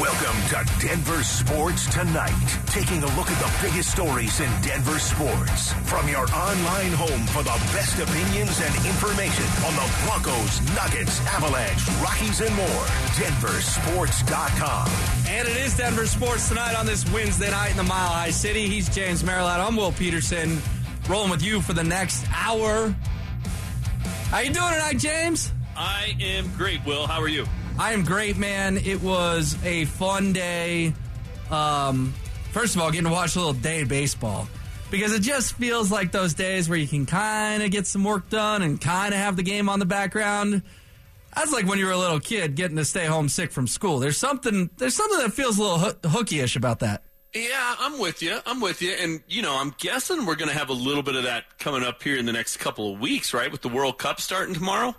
[0.00, 2.32] Welcome to Denver Sports Tonight.
[2.68, 5.74] Taking a look at the biggest stories in Denver sports.
[5.84, 11.86] From your online home for the best opinions and information on the Broncos, Nuggets, Avalanche,
[12.02, 12.86] Rockies, and more.
[13.20, 14.88] DenverSports.com.
[15.28, 18.68] And it is Denver Sports Tonight on this Wednesday night in the Mile High City.
[18.68, 19.60] He's James Merilatt.
[19.60, 20.62] I'm Will Peterson.
[21.10, 22.94] Rolling with you for the next hour.
[24.30, 25.52] How you doing tonight, James?
[25.76, 27.06] I am great, Will.
[27.06, 27.44] How are you?
[27.80, 28.76] I am great, man.
[28.76, 30.92] It was a fun day.
[31.50, 32.12] Um,
[32.52, 34.46] first of all, getting to watch a little day baseball
[34.90, 38.28] because it just feels like those days where you can kind of get some work
[38.28, 40.60] done and kind of have the game on the background.
[41.34, 43.98] That's like when you were a little kid getting to stay home sick from school.
[43.98, 44.68] There's something.
[44.76, 47.02] There's something that feels a little ho- hooky-ish about that.
[47.34, 48.40] Yeah, I'm with you.
[48.44, 48.90] I'm with you.
[48.90, 51.82] And, you know, I'm guessing we're going to have a little bit of that coming
[51.82, 53.50] up here in the next couple of weeks, right?
[53.50, 54.94] With the World Cup starting tomorrow?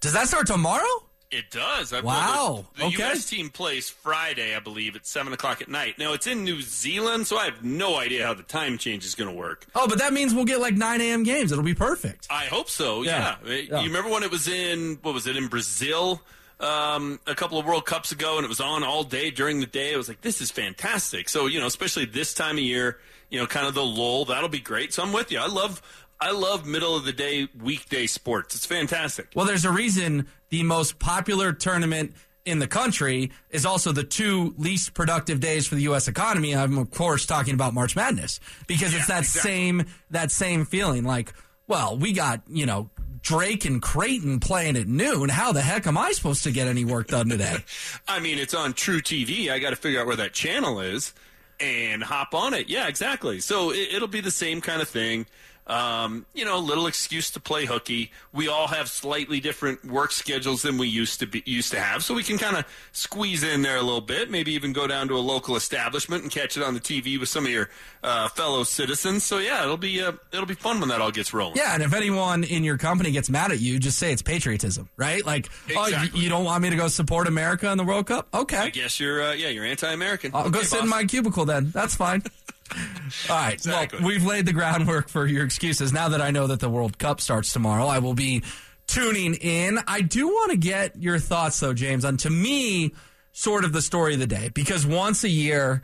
[0.00, 1.07] Does that start tomorrow?
[1.30, 1.92] It does.
[1.92, 2.64] I Wow.
[2.76, 2.96] The, the Okay.
[3.08, 3.26] U.S.
[3.28, 5.98] team plays Friday, I believe, at 7 o'clock at night.
[5.98, 9.14] Now, it's in New Zealand, so I have no idea how the time change is
[9.14, 9.66] going to work.
[9.74, 11.24] Oh, but that means we'll get like 9 a.m.
[11.24, 11.52] games.
[11.52, 12.26] It'll be perfect.
[12.30, 13.02] I hope so.
[13.02, 13.36] Yeah.
[13.44, 13.54] Yeah.
[13.56, 13.80] Yeah.
[13.80, 16.22] You remember when it was in what was it in Brazil
[16.60, 19.66] um, a couple of World Cups ago, and it was on all day during the
[19.66, 19.92] day.
[19.92, 21.28] It was like this is fantastic.
[21.28, 22.98] So you know, especially this time of year,
[23.30, 24.24] you know, kind of the lull.
[24.24, 24.92] That'll be great.
[24.94, 25.38] So I'm with you.
[25.38, 25.82] I love.
[26.20, 28.54] I love middle of the day weekday sports.
[28.54, 29.28] It's fantastic.
[29.34, 34.54] Well, there's a reason the most popular tournament in the country is also the two
[34.56, 36.08] least productive days for the U.S.
[36.08, 36.56] economy.
[36.56, 39.50] I'm of course talking about March Madness because it's that exactly.
[39.50, 41.04] same that same feeling.
[41.04, 41.32] Like,
[41.66, 45.28] well, we got you know Drake and Creighton playing at noon.
[45.28, 47.56] How the heck am I supposed to get any work done today?
[48.08, 49.50] I mean, it's on truTV.
[49.50, 51.12] I got to figure out where that channel is
[51.60, 52.68] and hop on it.
[52.68, 53.40] Yeah, exactly.
[53.40, 55.26] So it, it'll be the same kind of thing.
[55.68, 58.10] Um, you know, a little excuse to play hooky.
[58.32, 62.02] We all have slightly different work schedules than we used to be used to have,
[62.02, 64.30] so we can kind of squeeze in there a little bit.
[64.30, 67.28] Maybe even go down to a local establishment and catch it on the TV with
[67.28, 67.68] some of your
[68.02, 69.24] uh, fellow citizens.
[69.24, 71.56] So yeah, it'll be uh, it'll be fun when that all gets rolling.
[71.56, 74.88] Yeah, and if anyone in your company gets mad at you, just say it's patriotism,
[74.96, 75.24] right?
[75.26, 76.18] Like, oh, Exactly.
[76.18, 78.26] you, you don't want me to go support America in the World Cup?
[78.32, 80.30] Okay, I guess you're uh, yeah you're anti-American.
[80.34, 81.70] I'll go Okay, sit in my cubicle then.
[81.72, 82.22] That's fine.
[83.30, 83.54] All right.
[83.54, 84.00] Exactly.
[84.00, 85.92] Well, we've laid the groundwork for your excuses.
[85.92, 88.42] Now that I know that the World Cup starts tomorrow, I will be
[88.86, 89.78] tuning in.
[89.86, 92.92] I do want to get your thoughts, though, James, on to me,
[93.32, 95.82] sort of the story of the day, because once a year,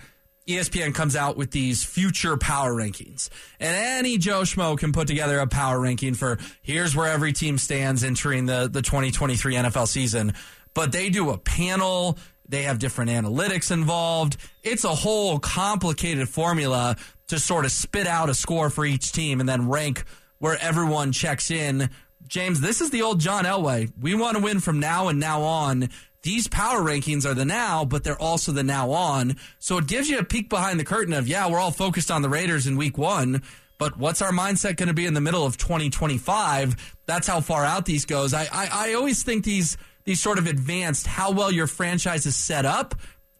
[0.49, 3.31] ESPN comes out with these future power rankings.
[3.61, 7.57] And any Joe Schmo can put together a power ranking for here's where every team
[7.57, 10.35] stands entering the, the 2023 NFL season.
[10.75, 12.19] But they do a panel.
[12.49, 14.37] They have different analytics involved.
[14.63, 16.97] It's a whole complicated formula
[17.29, 20.05] to sort of spit out a score for each team and then rank
[20.39, 21.89] where everyone checks in.
[22.27, 23.93] James, this is the old John Elway.
[24.01, 25.89] We want to win from now and now on.
[26.23, 29.37] These power rankings are the now, but they're also the now on.
[29.59, 32.23] So it gives you a peek behind the curtain of, yeah, we're all focused on
[32.23, 33.43] the Raiders in week one,
[33.79, 36.97] but what's our mindset going to be in the middle of 2025?
[37.05, 38.33] That's how far out these goes.
[38.33, 42.37] I, I, I always think these, these sort of advanced, how well your franchise is
[42.37, 42.95] set up.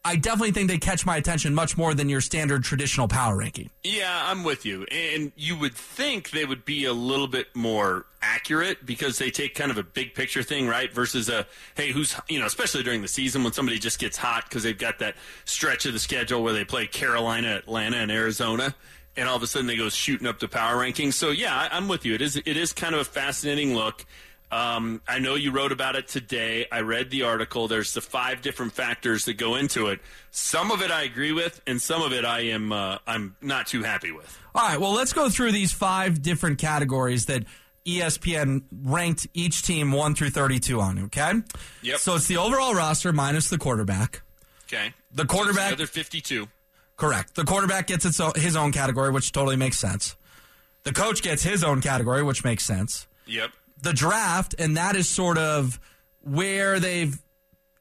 [0.07, 3.71] I definitely think they catch my attention much more than your standard traditional power ranking.
[3.83, 4.83] Yeah, I'm with you.
[4.91, 9.55] And you would think they would be a little bit more accurate because they take
[9.55, 10.93] kind of a big picture thing, right?
[10.93, 14.43] Versus a, hey, who's, you know, especially during the season when somebody just gets hot
[14.47, 18.75] because they've got that stretch of the schedule where they play Carolina, Atlanta, and Arizona.
[19.17, 21.13] And all of a sudden they go shooting up the power rankings.
[21.13, 22.13] So yeah, I'm with you.
[22.13, 24.05] It is, it is kind of a fascinating look.
[24.51, 26.65] Um, I know you wrote about it today.
[26.71, 27.67] I read the article.
[27.67, 29.99] There's the five different factors that go into it.
[30.31, 33.67] Some of it I agree with, and some of it I am uh, I'm not
[33.67, 34.39] too happy with.
[34.53, 37.43] All right, well, let's go through these five different categories that
[37.85, 41.33] ESPN ranked each team 1 through 32 on, okay?
[41.81, 41.99] Yep.
[41.99, 44.21] So it's the overall roster minus the quarterback.
[44.67, 46.47] Okay, The quarterback- So the other 52.
[46.97, 47.35] Correct.
[47.35, 50.15] The quarterback gets its own, his own category, which totally makes sense.
[50.83, 53.05] The coach gets his own category, which makes sense.
[53.27, 53.51] Yep.
[53.85, 55.79] The draft, and that is sort of
[56.21, 57.15] where they've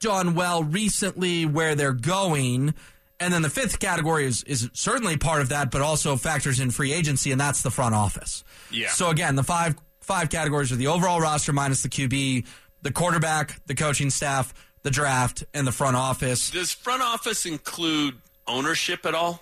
[0.00, 2.74] done well recently, where they're going.
[3.18, 6.70] And then the fifth category is, is certainly part of that, but also factors in
[6.70, 8.44] free agency, and that's the front office.
[8.70, 8.90] Yeah.
[8.90, 12.46] So again, the five five categories are the overall roster minus the QB,
[12.82, 14.52] the quarterback, the coaching staff,
[14.82, 16.50] the draft, and the front office.
[16.50, 18.16] Does front office include
[18.46, 19.40] ownership at all?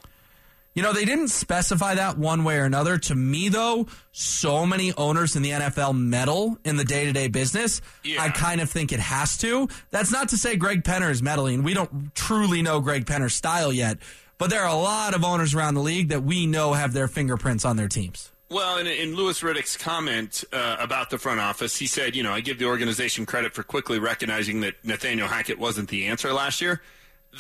[0.75, 2.97] You know, they didn't specify that one way or another.
[2.97, 7.29] To me, though, so many owners in the NFL meddle in the day to day
[7.29, 7.83] business.
[8.03, 8.23] Yeah.
[8.23, 9.69] I kind of think it has to.
[9.91, 11.63] That's not to say Greg Penner is meddling.
[11.63, 13.99] We don't truly know Greg Penner's style yet,
[14.39, 17.07] but there are a lot of owners around the league that we know have their
[17.09, 18.31] fingerprints on their teams.
[18.49, 22.33] Well, in, in Louis Riddick's comment uh, about the front office, he said, you know,
[22.33, 26.61] I give the organization credit for quickly recognizing that Nathaniel Hackett wasn't the answer last
[26.61, 26.81] year.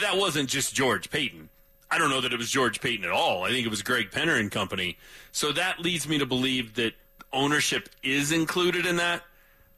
[0.00, 1.50] that wasn't just George Paton.
[1.92, 3.44] I don't know that it was George Paton at all.
[3.44, 4.96] I think it was Greg Penner and company.
[5.30, 6.94] So that leads me to believe that
[7.32, 9.22] ownership is included in that,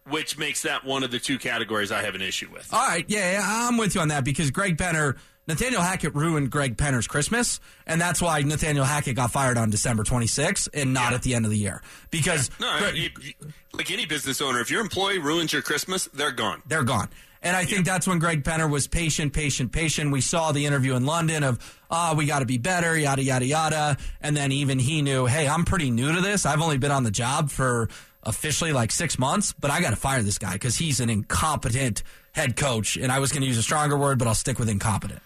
[0.09, 2.73] which makes that one of the two categories I have an issue with.
[2.73, 5.17] All right, yeah, yeah, I'm with you on that because Greg Penner,
[5.49, 10.05] Nathaniel Hackett ruined Greg Penner's Christmas, and that's why Nathaniel Hackett got fired on December
[10.05, 11.17] 26th and not Yeah.
[11.17, 13.35] at the end of the year because No, Greg- you- you-
[13.73, 16.63] like any business owner, if your employee ruins your Christmas, they're gone.
[16.67, 17.09] they're gone.
[17.45, 20.11] And I think that's when Greg Penner was patient, patient, patient.
[20.11, 23.45] We saw the interview in London of, ah, we got to be better, yada, yada,
[23.45, 23.97] yada.
[24.23, 26.47] And then even he knew, hey, I'm pretty new to this.
[26.47, 27.91] I've only been on the job for
[28.23, 32.03] officially like six months, but I got to fire this guy because he's an incompetent
[32.33, 32.97] head coach.
[32.97, 35.21] And I was going to use a stronger word, but I'll stick with incompetent.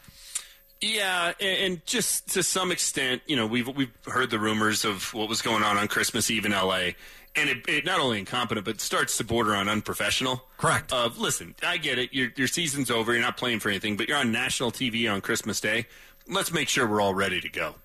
[0.80, 5.12] Yeah, and, and just to some extent, you know, we've we've heard the rumors of
[5.12, 6.94] what was going on on Christmas Eve in L.A.
[7.38, 10.42] And it, it not only incompetent, but starts to border on unprofessional.
[10.56, 10.92] Correct.
[10.92, 12.12] Uh, listen, I get it.
[12.12, 13.12] Your, your season's over.
[13.12, 15.86] You're not playing for anything, but you're on national TV on Christmas Day.
[16.26, 17.76] Let's make sure we're all ready to go.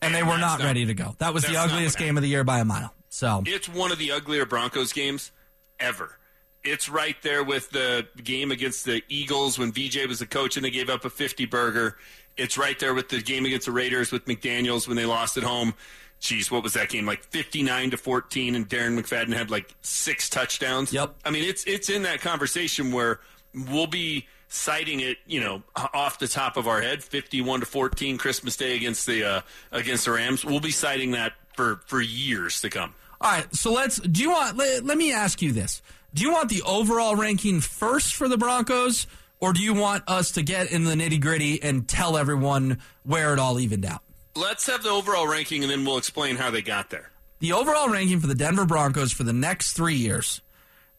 [0.00, 1.16] And they were not not- ready to go.
[1.18, 2.94] That was the ugliest game of the year by a mile.
[3.08, 5.32] So It's one of the uglier Broncos games
[5.78, 6.16] ever.
[6.64, 10.64] It's right there with the game against the Eagles when VJ was the coach and
[10.64, 11.96] they gave up a 50 burger.
[12.36, 15.42] It's right there with the game against the Raiders with McDaniels when they lost at
[15.42, 15.74] home.
[16.22, 17.04] Jeez, what was that game?
[17.04, 20.92] Like 59 to 14 and Darren McFadden had like six touchdowns.
[20.92, 21.16] Yep.
[21.24, 23.18] I mean, it's it's in that conversation where
[23.52, 28.18] we'll be citing it, you know, off the top of our head, 51 to 14
[28.18, 29.40] Christmas Day against the uh,
[29.72, 30.44] against the Rams.
[30.44, 32.94] We'll be citing that for for years to come.
[33.20, 33.98] All right, so let's.
[33.98, 34.56] Do you want?
[34.56, 35.82] Let, let me ask you this:
[36.14, 39.08] Do you want the overall ranking first for the Broncos,
[39.40, 43.32] or do you want us to get in the nitty gritty and tell everyone where
[43.32, 44.02] it all evened out?
[44.34, 47.10] Let's have the overall ranking, and then we'll explain how they got there.
[47.40, 50.40] The overall ranking for the Denver Broncos for the next three years,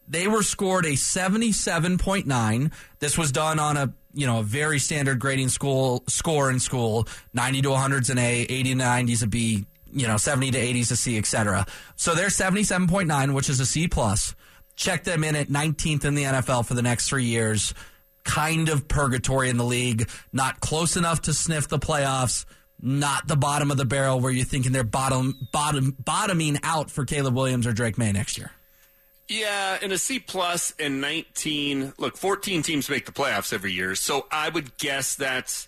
[0.06, 2.70] they were scored a seventy-seven point nine.
[3.00, 7.08] This was done on a you know a very standard grading school score in school:
[7.32, 10.16] ninety to one hundred is an A, eighty to ninety is a B, you know
[10.16, 11.66] seventy to eighty is a C, etc.
[11.96, 14.34] So they're seventy-seven point nine, which is a C plus.
[14.76, 17.74] Check them in at nineteenth in the NFL for the next three years.
[18.22, 22.44] Kind of purgatory in the league, not close enough to sniff the playoffs
[22.80, 27.04] not the bottom of the barrel where you're thinking they're bottom bottom bottoming out for
[27.04, 28.50] Caleb Williams or Drake Maye next year.
[29.28, 31.94] Yeah, and a C plus and 19.
[31.98, 35.66] Look, 14 teams make the playoffs every year, so I would guess that's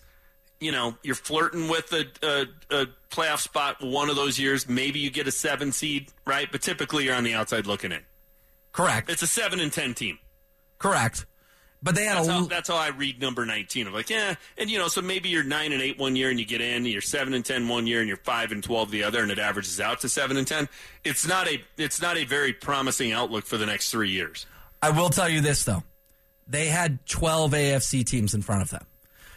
[0.59, 4.69] you know you're flirting with a, a, a playoff spot one of those years.
[4.69, 6.47] Maybe you get a seven seed, right?
[6.51, 8.01] But typically you're on the outside looking in.
[8.73, 9.09] Correct.
[9.09, 10.19] It's a seven and ten team.
[10.77, 11.25] Correct.
[11.87, 13.87] But they had That's a how, that's how I read number 19.
[13.87, 16.37] I'm like, yeah, and you know, so maybe you're nine and eight one year and
[16.37, 19.05] you get in, you're seven and ten one year and you're five and twelve the
[19.05, 20.67] other, and it averages out to seven and ten.
[21.05, 24.45] It's not a it's not a very promising outlook for the next three years.
[24.81, 25.81] I will tell you this though.
[26.45, 28.85] They had 12 AFC teams in front of them.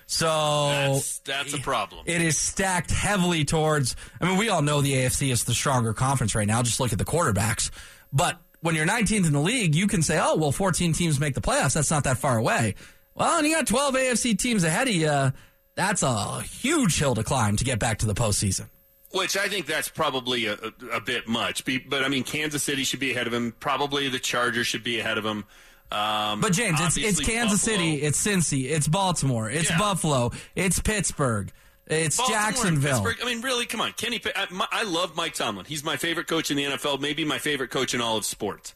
[0.08, 2.02] So That's that's a problem.
[2.06, 5.94] it is stacked heavily towards I mean we all know the AFC is the stronger
[5.94, 7.70] conference right now just look at the quarterbacks.
[8.12, 11.34] But when you're 19th in the league, you can say, "Oh, well 14 teams make
[11.34, 11.74] the playoffs.
[11.74, 12.74] That's not that far away."
[13.14, 15.32] Well, and you got 12 AFC teams ahead of you.
[15.74, 18.68] That's a huge hill to climb to get back to the postseason.
[19.12, 20.56] Which I think that's probably a,
[20.92, 21.64] a, bit much.
[21.64, 23.52] But I mean, Kansas City should be ahead of him.
[23.58, 25.44] Probably the Chargers should be ahead of him.
[25.90, 27.78] Um, But James, it's it's Kansas Buffalo.
[27.78, 29.78] City, it's Cincy, it's Baltimore, it's Yeah.
[29.78, 31.50] Buffalo, it's Pittsburgh,
[31.90, 33.04] it's Baltimore Jacksonville.
[33.04, 33.16] Pittsburgh.
[33.22, 34.20] I mean, really, come on, Kenny.
[34.34, 35.66] I, my, I love Mike Tomlin.
[35.66, 37.00] He's my favorite coach in the NFL.
[37.00, 38.74] Maybe my favorite coach in all of sports.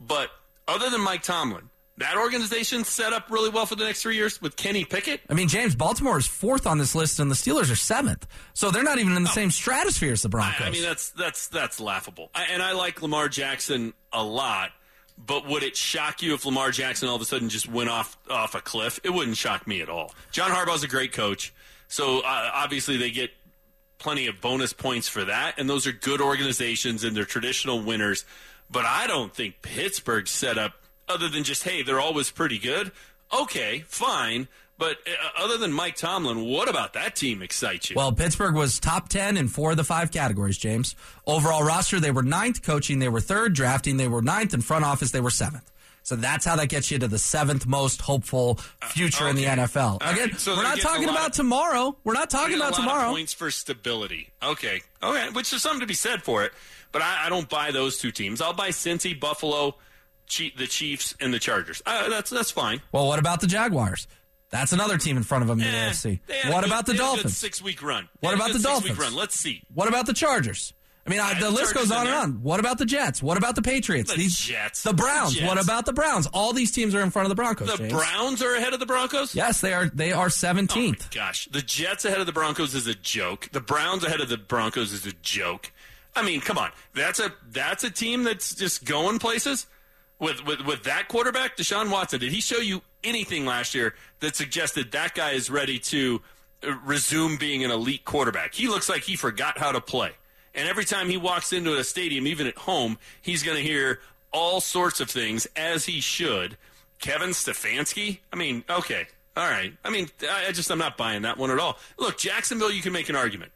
[0.00, 0.30] But
[0.66, 1.70] other than Mike Tomlin,
[2.00, 5.20] that organization set up really well for the next three years with Kenny Pickett.
[5.28, 8.26] I mean, James, Baltimore is fourth on this list, and the Steelers are seventh.
[8.54, 9.34] So they're not even in the oh.
[9.34, 10.62] same stratosphere as the Broncos.
[10.62, 12.30] I, I mean, that's that's that's laughable.
[12.34, 14.70] I, and I like Lamar Jackson a lot.
[15.18, 18.16] But would it shock you if Lamar Jackson all of a sudden just went off
[18.30, 18.98] off a cliff?
[19.04, 20.14] It wouldn't shock me at all.
[20.32, 21.52] John Harbaugh's a great coach,
[21.90, 23.30] so uh, obviously they get
[23.98, 28.24] plenty of bonus points for that, and those are good organizations and they're traditional winners.
[28.70, 30.74] But I don't think Pittsburgh's set up
[31.08, 32.92] other than just hey, they're always pretty good.
[33.32, 34.48] Okay, fine.
[34.78, 37.96] But uh, other than Mike Tomlin, what about that team excites you?
[37.96, 40.96] Well, Pittsburgh was top 10 in four of the five categories, James.
[41.26, 42.62] Overall roster, they were ninth.
[42.62, 43.52] Coaching, they were third.
[43.52, 44.54] Drafting, they were ninth.
[44.54, 45.70] And front office, they were seventh.
[46.10, 48.56] So that's how that gets you to the seventh most hopeful
[48.88, 49.44] future in the.
[49.44, 49.76] NFL.
[49.76, 50.40] All Again, right.
[50.40, 51.96] So we're not talking about of- tomorrow.
[52.02, 53.10] We're not talking about tomorrow.
[53.12, 54.30] points for stability.
[54.42, 56.50] Okay, okay, which is something to be said for it.
[56.90, 58.40] But I, I don't buy those two teams.
[58.40, 59.76] I'll buy Cincy, Buffalo,
[60.56, 61.80] the Chiefs, and the Chargers.
[61.86, 62.82] Uh, that's that's fine.
[62.90, 64.08] Well, what about the Jaguars?
[64.50, 66.18] That's another team in front of them in the Eh, AFC.
[66.26, 67.36] they had What good- about the they had a good Dolphins?
[67.38, 68.08] Six week run.
[68.18, 68.98] What They had a about the Dolphins?
[68.98, 69.14] Run.
[69.14, 69.62] Let's see.
[69.72, 70.72] What about the Chargers?
[71.10, 72.32] I mean, I, the list goes on and on.
[72.42, 73.22] What about the Jets?
[73.22, 74.12] What about the Patriots?
[74.12, 74.82] The These Jets.
[74.82, 75.34] the Browns.
[75.34, 75.48] The Jets.
[75.48, 76.28] What about the Browns?
[76.32, 77.68] All these teams are in front of the Broncos.
[77.70, 77.92] The James.
[77.92, 79.34] Browns are ahead of the Broncos.
[79.34, 79.86] Yes, they are.
[79.88, 81.10] They are Oh seventeenth.
[81.10, 83.48] gosh, the Jets ahead of the Broncos is a joke.
[83.52, 85.72] The Browns ahead of the Broncos is a joke.
[86.14, 89.66] I mean, come on, that's a that's a team that's just going places
[90.18, 92.20] with with with that quarterback, Deshaun Watson.
[92.20, 96.20] Did he show you anything last year that suggested that guy is ready to
[96.66, 98.54] uh, resume being an elite quarterback?
[98.54, 100.10] He looks like he forgot how to play,
[100.54, 104.00] and every time he walks into a stadium, even at home, he's going to hear
[104.32, 106.56] all sorts of things as he should.
[107.00, 108.18] Kevin Stefanski.
[108.32, 109.72] I mean, okay, all right.
[109.84, 111.78] I mean, I just I'm not buying that one at all.
[111.98, 113.52] Look, Jacksonville, you can make an argument,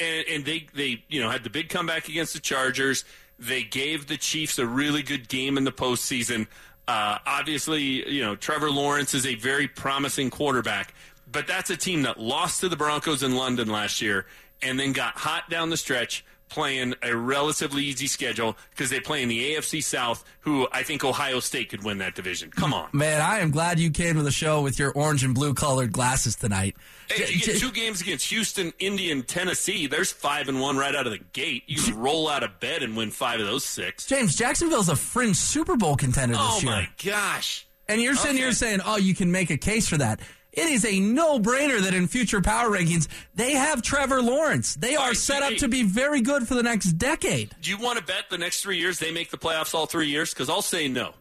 [0.00, 3.04] and, and they they you know had the big comeback against the Chargers.
[3.38, 6.46] They gave the Chiefs a really good game in the postseason.
[6.88, 10.94] Uh, obviously, you know Trevor Lawrence is a very promising quarterback,
[11.30, 14.26] but that's a team that lost to the Broncos in London last year
[14.62, 19.22] and then got hot down the stretch playing a relatively easy schedule because they play
[19.22, 22.50] in the AFC South, who I think Ohio State could win that division.
[22.50, 22.88] Come on.
[22.92, 25.92] Man, I am glad you came to the show with your orange and blue colored
[25.92, 26.76] glasses tonight.
[27.08, 30.94] Hey, you get two games against Houston, Indy, and Tennessee, there's five and one right
[30.94, 31.64] out of the gate.
[31.66, 34.06] You roll out of bed and win five of those six.
[34.06, 36.70] James, Jacksonville's a fringe Super Bowl contender this Oh year.
[36.70, 37.66] my gosh.
[37.88, 40.18] And you're sitting here saying, oh, you can make a case for that.
[40.56, 44.74] It is a no brainer that in future power rankings, they have Trevor Lawrence.
[44.74, 47.54] They are set up to be very good for the next decade.
[47.60, 50.08] Do you want to bet the next three years they make the playoffs all three
[50.08, 50.32] years?
[50.32, 51.12] Because I'll say no.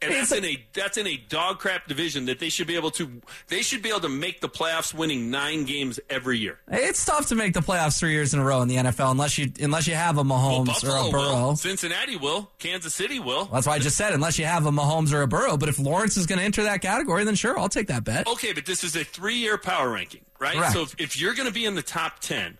[0.00, 2.76] And It's that's in a that's in a dog crap division that they should be
[2.76, 3.10] able to
[3.48, 6.60] they should be able to make the playoffs winning nine games every year.
[6.68, 9.38] It's tough to make the playoffs three years in a row in the NFL unless
[9.38, 11.32] you unless you have a Well, Mahomes or a Burrow.
[11.48, 13.46] will, Cincinnati will, Kansas City will.
[13.46, 15.56] That's why I just said unless you have a Mahomes or a Burrow.
[15.56, 18.28] But if Lawrence is going to enter that category, then sure, I'll take that bet.
[18.28, 20.54] Okay, but this is a three-year power ranking, right?
[20.54, 20.72] Correct.
[20.74, 22.56] So if, if you're going to be in the top ten,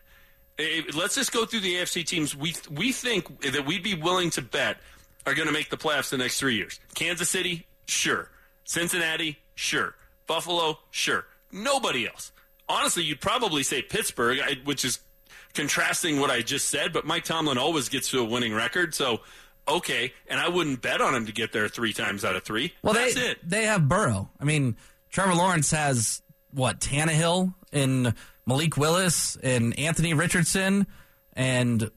[0.59, 2.35] eh, let's just go through the AFC teams.
[2.35, 4.79] We we think that we'd be willing to bet
[5.29, 6.81] are going to make the playoffs the next three years.
[6.95, 8.31] Kansas City, sure.
[8.65, 9.95] Cincinnati, sure.
[10.27, 11.25] Buffalo, sure.
[11.53, 12.33] Nobody else.
[12.69, 14.99] Honestly, you'd probably say Pittsburgh, which is
[15.55, 16.93] contrasting what I just said.
[16.93, 19.21] But Mike Tomlin always gets to a winning record, so.
[19.67, 22.73] Okay, and I wouldn't bet on him to get there three times out of three.
[22.83, 23.39] Well, That's they it.
[23.47, 24.31] they have Burrow.
[24.41, 24.77] I mean,
[25.11, 28.15] Trevor Lawrence has what Tannehill and
[28.47, 30.87] Malik Willis and Anthony Richardson
[31.35, 31.91] and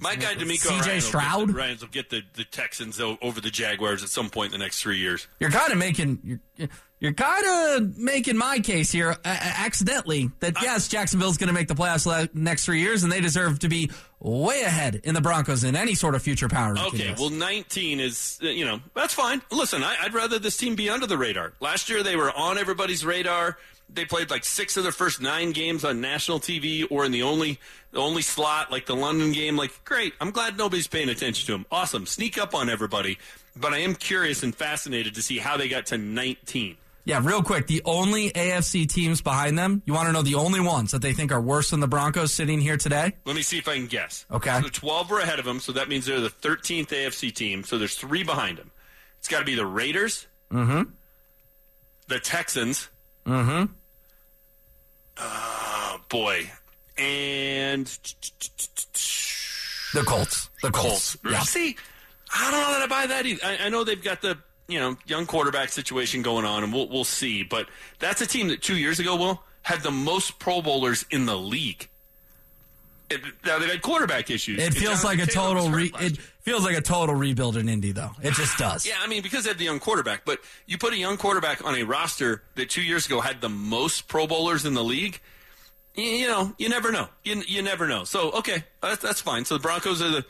[0.00, 1.40] My guy DeMeco CJ Ryans Stroud.
[1.40, 4.58] Will the, Ryans will get the, the Texans over the Jaguars at some point in
[4.58, 5.28] the next three years.
[5.38, 6.68] You're kind of making you're,
[6.98, 11.68] you're kind of making my case here uh, accidentally that yes, Jacksonville's going to make
[11.68, 15.62] the playoffs next three years, and they deserve to be way ahead in the Broncos
[15.62, 16.76] in any sort of future power.
[16.76, 19.42] Okay, well, 19 is, uh, you know, that's fine.
[19.52, 21.52] Listen, I, I'd rather this team be under the radar.
[21.60, 23.58] Last year, they were on everybody's radar.
[23.94, 27.22] They played like six of their first nine games on national TV or in the
[27.22, 27.60] only
[27.92, 29.56] the only slot, like the London game.
[29.56, 30.14] Like, great.
[30.20, 31.66] I'm glad nobody's paying attention to them.
[31.70, 32.06] Awesome.
[32.06, 33.18] Sneak up on everybody.
[33.56, 36.76] But I am curious and fascinated to see how they got to 19.
[37.04, 37.68] Yeah, real quick.
[37.68, 41.12] The only AFC teams behind them, you want to know the only ones that they
[41.12, 43.12] think are worse than the Broncos sitting here today?
[43.26, 44.24] Let me see if I can guess.
[44.30, 44.60] Okay.
[44.62, 47.62] So 12 were ahead of them, so that means they're the 13th AFC team.
[47.62, 48.70] So there's three behind them.
[49.18, 50.90] It's got to be the Raiders, mm-hmm.
[52.08, 52.88] the Texans,
[53.26, 53.72] Mm-hmm.
[55.18, 56.50] Oh boy,
[56.98, 57.86] and
[59.92, 60.50] The Colts.
[60.62, 61.16] The Colts.
[61.16, 61.16] Colts.
[61.24, 61.40] Yeah.
[61.40, 61.76] See,
[62.34, 63.40] I don't know that I buy that either.
[63.44, 66.88] I, I know they've got the you know young quarterback situation going on, and we'll
[66.88, 67.42] we'll see.
[67.42, 67.68] But
[67.98, 71.36] that's a team that two years ago, will had the most Pro Bowlers in the
[71.36, 71.88] league.
[73.10, 74.62] It, now they've had quarterback issues.
[74.62, 77.92] It feels like a Taylor total re- it feels like a total rebuild in Indy
[77.92, 78.12] though.
[78.22, 78.86] It just does.
[78.86, 81.64] Yeah, I mean because they have the young quarterback, but you put a young quarterback
[81.64, 85.20] on a roster that two years ago had the most Pro Bowlers in the league.
[85.94, 87.08] You, you know, you never know.
[87.22, 88.04] You, you never know.
[88.04, 89.44] So okay, that's, that's fine.
[89.44, 90.24] So the Broncos are the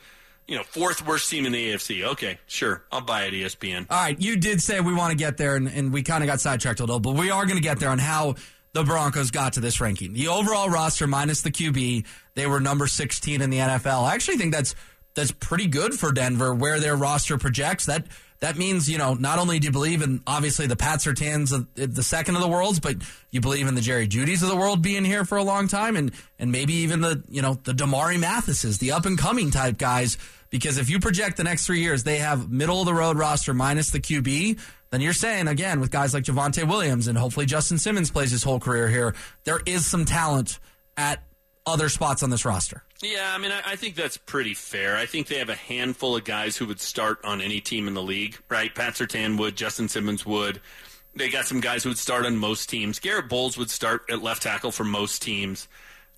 [0.47, 2.03] you know fourth worst team in the AFC.
[2.03, 3.33] Okay, sure, I'll buy it.
[3.33, 3.87] ESPN.
[3.89, 6.27] All right, you did say we want to get there, and, and we kind of
[6.27, 8.35] got sidetracked a little, but we are going to get there on how
[8.75, 10.11] the Broncos got to this ranking.
[10.11, 12.05] The overall roster minus the QB,
[12.35, 14.03] they were number 16 in the NFL.
[14.03, 14.75] I actually think that's
[15.15, 17.85] that's pretty good for Denver, where their roster projects.
[17.85, 18.05] That
[18.41, 21.67] that means you know not only do you believe in obviously the Pat Surtains of
[21.77, 22.97] eh, the second of the worlds, but
[23.31, 25.95] you believe in the Jerry Jeudys of the world being here for a long time,
[25.95, 29.77] and and maybe even the you know the Damarri Mathises, the up and coming type
[29.77, 30.17] guys.
[30.55, 33.53] Because if you project the next three years, they have middle of the road roster
[33.53, 34.57] minus the QB.
[34.89, 38.41] Then you're saying again with guys like Javonte Williams and hopefully Justin Simmons plays his
[38.41, 39.15] whole career here.
[39.43, 40.59] There is some talent
[40.95, 41.21] at
[41.65, 42.83] other spots on this roster.
[43.01, 44.95] Yeah, I mean, I, I think that's pretty fair.
[44.95, 47.93] I think they have a handful of guys who would start on any team in
[47.93, 48.73] the league, right?
[48.73, 50.61] Pat Surtain would, Justin Simmons would.
[51.15, 52.99] They got some guys who would start on most teams.
[52.99, 55.67] Garett Bolles would start at left tackle for most teams.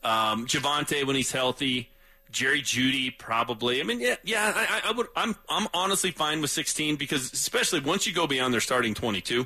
[0.04, 1.90] Um, Javonte, when he's healthy,
[2.32, 3.80] Jerry Jeudy probably.
[3.80, 4.52] I mean, yeah, yeah.
[4.56, 5.08] I, I would.
[5.16, 9.46] I'm I'm honestly fine with 16 because especially once you go beyond their starting 22.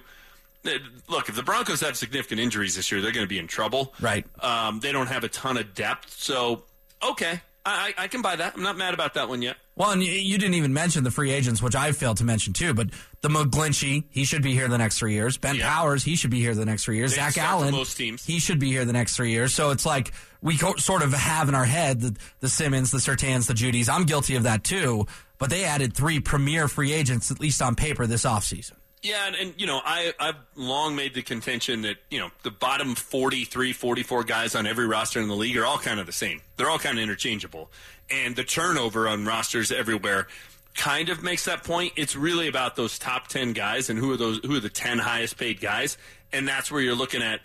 [0.66, 0.70] uh,
[1.08, 3.94] Look, if the Broncos have significant injuries this year, they're going to be in trouble.
[4.02, 4.26] Right.
[4.44, 6.64] Um, they don't have a ton of depth, so
[7.04, 8.54] okay, I, I I can buy that.
[8.56, 9.58] I'm not mad about that one yet.
[9.76, 12.54] Well, and you, you didn't even mention the free agents, which I failed to mention
[12.54, 12.74] too.
[12.74, 12.90] But
[13.22, 15.38] the McGlinchey, he should be here the next three years.
[15.38, 15.68] Ben Yeah.
[15.74, 17.12] Powers, he should be here the next three years.
[17.12, 18.24] They Zach Allen, most teams.
[18.26, 19.54] he should be here the next three years.
[19.54, 20.12] So it's like
[20.42, 23.90] we sort of have in our head the, the Simmons, the Surtains, the Jeudys.
[23.90, 25.06] I'm guilty of that too.
[25.38, 28.74] But they added three premier free agents, at least on paper, this offseason.
[29.02, 32.52] Yeah, and, and you know, I, I've long made the contention that, you know, the
[32.52, 36.12] bottom 43, 44 guys on every roster in the league are all kind of the
[36.12, 36.42] same.
[36.58, 37.72] They're all kind of interchangeable.
[38.12, 40.28] And the turnover on rosters everywhere
[40.76, 41.94] kind of makes that point.
[41.96, 45.00] It's really about those top 10 guys and who are those who are the 10
[45.00, 45.98] highest paid guys.
[46.32, 47.42] And that's where you're looking at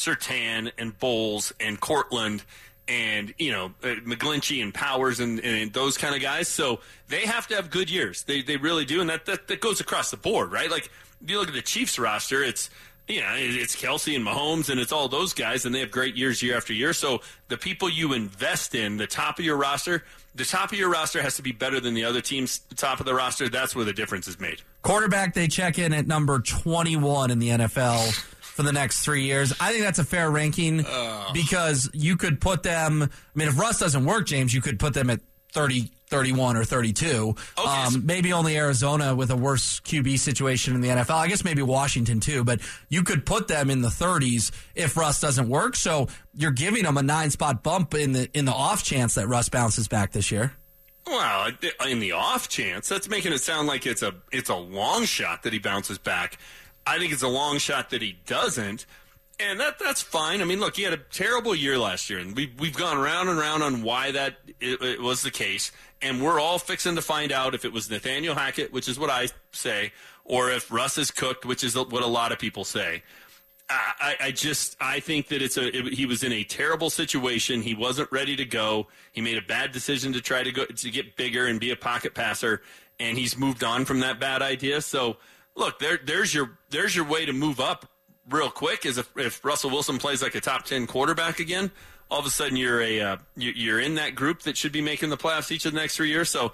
[0.00, 2.42] Surtain and Bolles and Courtland
[2.88, 6.48] and you know uh, McGlinchey and Powers and, and those kind of guys.
[6.48, 8.24] So they have to have good years.
[8.24, 10.70] They they really do, and that, that that goes across the board, right?
[10.70, 10.90] Like
[11.22, 12.70] if you look at the Chiefs roster, it's
[13.08, 16.16] you know it's Kelce and Mahomes, and it's all those guys, and they have great
[16.16, 16.94] years year after year.
[16.94, 20.04] So the people you invest in, the top of your roster.
[20.32, 23.04] The top of your roster has to be better than the other team's top of
[23.04, 23.48] the roster.
[23.48, 24.62] That's where the difference is made.
[24.82, 29.54] Quarterback, they check in at number 21 in the NFL for the next three years.
[29.58, 30.84] I think that's a fair ranking
[31.32, 33.02] because you could put them.
[33.02, 35.20] I mean, if Russ doesn't work, James, you could put them at
[35.52, 37.34] 30, 31 or 32.
[37.56, 41.16] so- Um, maybe only Arizona with a worse QB situation in the NFL.
[41.16, 45.20] I guess maybe Washington too, but you could put them in the 30s if Russ
[45.20, 45.74] doesn't work.
[45.74, 49.26] So you're giving them a nine spot bump in the in the off chance that
[49.26, 50.52] Russ bounces back this year.
[51.06, 51.50] Well,
[51.88, 55.42] in the off chance, that's making it sound like it's a it's a long shot
[55.44, 56.36] that he bounces back.
[56.90, 58.84] I think it's a long shot that he doesn't,
[59.38, 60.42] and that that's fine.
[60.42, 63.28] I mean, look, he had a terrible year last year, and we we've gone round
[63.28, 65.70] and round on why that it, it was the case,
[66.02, 69.08] and we're all fixing to find out if it was Nathaniel Hackett, which is what
[69.08, 69.92] I say,
[70.24, 73.04] or if Russ is cooked, which is what a lot of people say.
[73.68, 77.62] I, I just I think that it's a it, he was in a terrible situation.
[77.62, 78.88] He wasn't ready to go.
[79.12, 81.76] He made a bad decision to try to go to get bigger and be a
[81.76, 82.62] pocket passer,
[82.98, 84.80] and he's moved on from that bad idea.
[84.80, 85.18] So
[85.60, 87.88] look, there there's your there's your way to move up
[88.28, 88.84] real quick.
[88.84, 91.70] Is if, if Russell Wilson plays like a top ten quarterback again,
[92.10, 94.80] all of a sudden you're a uh, you, you're in that group that should be
[94.80, 96.30] making the playoffs each of the next three years.
[96.30, 96.52] So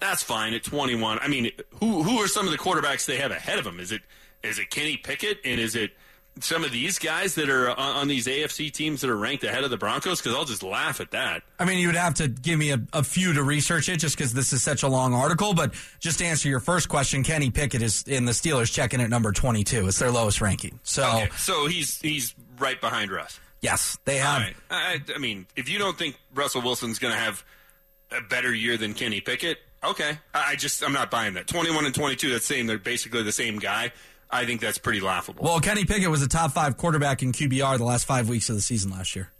[0.00, 1.18] that's fine at 21.
[1.20, 3.78] I mean, who who are some of the quarterbacks they have ahead of them?
[3.78, 4.02] Is it
[4.42, 5.92] is it Kenny Pickett and is it
[6.40, 9.64] some of these guys that are on, on these AFC teams that are ranked ahead
[9.64, 10.20] of the Broncos?
[10.20, 11.42] Because I'll just laugh at that.
[11.58, 14.16] I mean, you would have to give me a, a few to research it just
[14.16, 15.54] because this is such a long article.
[15.54, 19.08] But just to answer your first question, Kenny Pickett is in the Steelers checking at
[19.10, 19.88] number 22.
[19.88, 20.78] It's their lowest ranking.
[20.82, 23.40] So, Okay, so he's he's right behind Russ.
[23.62, 24.42] yes, they have.
[24.42, 24.56] right.
[24.70, 27.44] I, I mean, if you don't think Russell Wilson's going to have
[28.10, 30.18] a better year than Kenny Pickett, okay.
[30.34, 31.46] I, I just I'm not buying that.
[31.46, 32.30] 21 and 22.
[32.30, 33.92] That's saying they're basically the same guy.
[34.30, 35.44] I think that's pretty laughable.
[35.44, 38.56] Well, Kenny Pickett was a top five quarterback in QBR the last five weeks of
[38.56, 39.30] the season last year.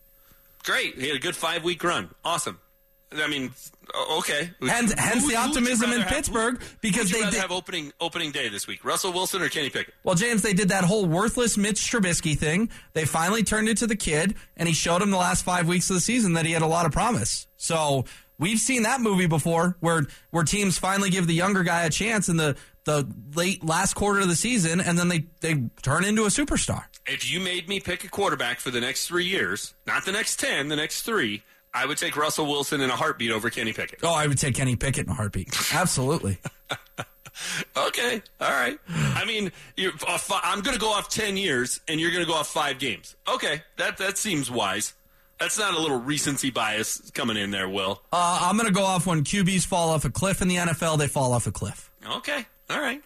[0.65, 0.97] Great.
[0.99, 2.11] He had a good five week run.
[2.25, 2.59] Awesome.
[3.17, 3.53] I mean,
[4.13, 4.51] okay.
[4.61, 7.35] Hence, Who- hence the who would you optimism in have- Pittsburgh who- because they did.
[7.35, 8.85] have opening opening day this week.
[8.85, 9.95] Russell Wilson or Kenny Pickett?
[10.03, 12.69] Well, James, they did that whole worthless Mitch Trubisky thing.
[12.95, 15.89] They finally turned it to the kid, and he showed him the last five weeks
[15.89, 17.47] of the season that he had a lot of promise.
[17.57, 18.07] So
[18.39, 22.29] we've seen that movie before, where where teams finally give the younger guy a chance
[22.29, 26.23] in the the late last quarter of the season, and then they they turn into
[26.23, 26.85] a superstar.
[27.07, 30.41] If you made me pick a quarterback for the next three years, not the next
[30.41, 31.43] ten, the next three,
[31.75, 33.99] I would take Russell Wilson in a heartbeat over Kenny Pickett.
[34.03, 35.55] Oh, I would take Kenny Pickett in a heartbeat.
[35.75, 36.39] Absolutely.
[37.77, 38.79] Okay, all right.
[38.89, 42.27] I mean, you're, uh, I'm going to go off ten years, and you're going to
[42.27, 43.15] go off five games.
[43.29, 44.95] Okay, that that seems wise.
[45.39, 48.01] That's not a little recency bias coming in there, Will.
[48.11, 50.97] Uh, I'm going to go off when QBs fall off a cliff in the NFL.
[50.99, 51.91] They fall off a cliff.
[52.11, 53.03] Okay, all right.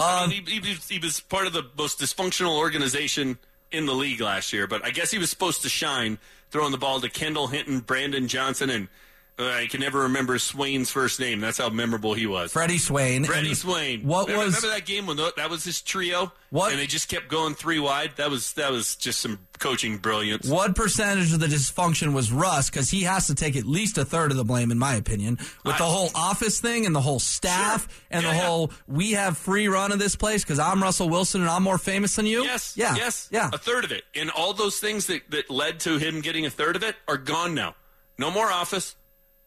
[0.00, 3.38] Um, I mean, he, he, was- he was part of the most dysfunctional organization
[3.72, 6.18] in the league last year, but I guess he was supposed to shine
[6.50, 8.88] throwing the ball to Kendall Hinton, Brandon Johnson, and
[9.36, 11.40] I can never remember Swain's first name.
[11.40, 12.52] That's how memorable he was.
[12.52, 13.24] Freddie Swain.
[13.24, 14.02] Freddie And Swain.
[14.06, 16.30] What remember, was remember that game when that was his trio?
[16.50, 18.12] What- And they just kept going three wide.
[18.16, 20.46] That was that was just some coaching brilliance.
[20.48, 22.70] What percentage of the dysfunction was Russ?
[22.70, 25.38] Because he has to take at least a third of the blame, in my opinion,
[25.64, 27.90] with the whole office thing and the whole staff Sure.
[28.12, 28.46] and Yeah, the yeah.
[28.46, 31.78] whole we have free run of this place because I'm Russell Wilson and I'm more
[31.78, 32.44] famous than you.
[32.44, 32.74] Yes.
[32.76, 33.28] yeah, Yes.
[33.32, 33.50] yeah.
[33.52, 34.04] A third of it.
[34.14, 37.16] And all those things that, that led to him getting a third of it are
[37.16, 37.74] gone now.
[38.16, 38.94] No more office.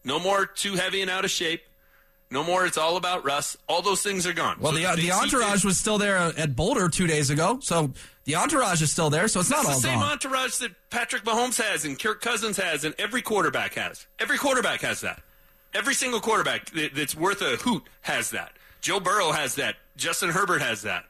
[0.07, 1.61] No more too heavy and out of shape.
[2.31, 3.57] No more it's all about Russ.
[3.67, 4.57] All those things are gone.
[4.59, 7.29] Well, So the things the uh, entourage was still there uh, at Boulder two days
[7.29, 7.91] ago, so
[8.23, 9.27] the entourage is still there.
[9.27, 10.11] So it's not That's all the same gone.
[10.13, 14.07] entourage that Patrick Mahomes has and Kirk Cousins has and every quarterback has.
[14.19, 15.21] Every quarterback has that.
[15.73, 18.53] Every single quarterback that's worth a hoot has that.
[18.81, 19.75] Joe Burrow has that.
[19.97, 21.03] Justin Herbert has that.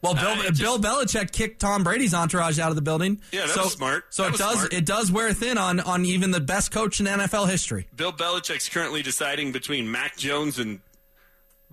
[0.00, 3.20] Well, Bill, uh, just, Bill Belichick kicked Tom Brady's entourage out of the building.
[3.32, 4.04] Yeah, that so, was smart.
[4.10, 4.72] So that it does smart.
[4.72, 7.88] it does wear thin on on even the best coach in NFL history.
[7.94, 10.80] Bill Belichick's currently deciding between Mac Jones and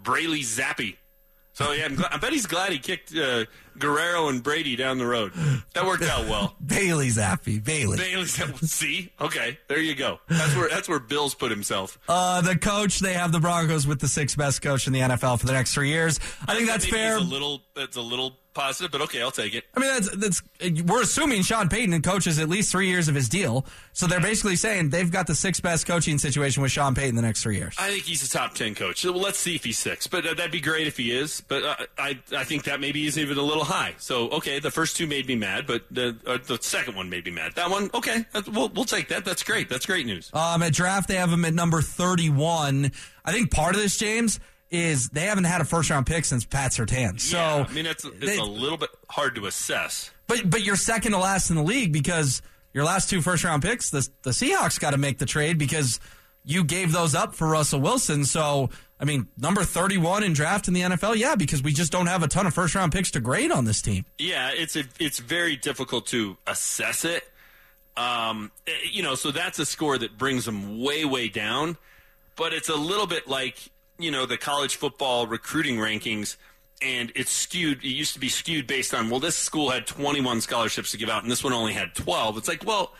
[0.02, 0.96] Bailey Zappe.
[1.56, 3.46] So yeah, glad, i bet he's glad he kicked uh,
[3.80, 5.32] Guerrero and Brady down the road.
[5.74, 6.54] That worked out well.
[6.65, 7.60] Bailey's happy.
[7.60, 7.98] Bailey.
[7.98, 8.60] Bailey Zappe.
[8.68, 10.20] See, okay, there you go.
[10.28, 11.98] That's where that's where Bill's put himself.
[12.10, 15.39] Uh, the coach, they have the Broncos with the sixth best coach in the NFL
[15.39, 16.20] for the next three years.
[16.46, 17.15] I think that's fair.
[17.15, 19.65] A little, that's a little positive, but okay, I'll take it.
[19.76, 23.30] I mean, that's that's we're assuming Sean Payton coaches at least three years of his
[23.30, 27.15] deal, so they're basically saying they've got the sixth best coaching situation with Sean Payton
[27.15, 27.76] the next three years.
[27.78, 29.06] I think he's a top ten coach.
[29.06, 31.41] Well, let's see if he's six, but uh, that'd be great if he is.
[31.41, 33.94] But uh, I I think that maybe is even a little high.
[34.00, 37.26] So okay, the first two made me mad, but the uh, the second one made
[37.26, 37.54] me mad.
[37.56, 39.26] That one, okay, we'll we'll take that.
[39.26, 39.70] That's great.
[39.70, 40.32] That's great news.
[40.34, 42.91] Um, at draft they have him at number thirty one.
[43.24, 44.39] I think part of this, James
[44.71, 47.19] is they haven't had a first round pick since Pat Surtain.
[47.19, 50.12] So yeah, I mean, it's, it's they, a little bit hard to assess.
[50.28, 52.41] But but you're second to last in the league because
[52.73, 55.99] your last two first round picks, the the Seahawks got to make the trade because
[56.43, 58.25] you gave those up for Russell Wilson.
[58.25, 62.08] So I mean, number 31 in draft in the NFL, yeah, because we just don't
[62.08, 64.06] have a ton of first round picks to grade on this team.
[64.17, 67.23] Yeah, it's a, it's very difficult to assess it.
[67.97, 71.78] Um, eh, you know, so that's a score that brings them way way down.
[72.38, 73.58] But it's a little bit like
[73.98, 76.38] you know the college football recruiting rankings
[76.82, 80.42] and it's skewed it used to be skewed based on well this school had 21
[80.42, 82.94] scholarships to give out and this one only had 12 it's like well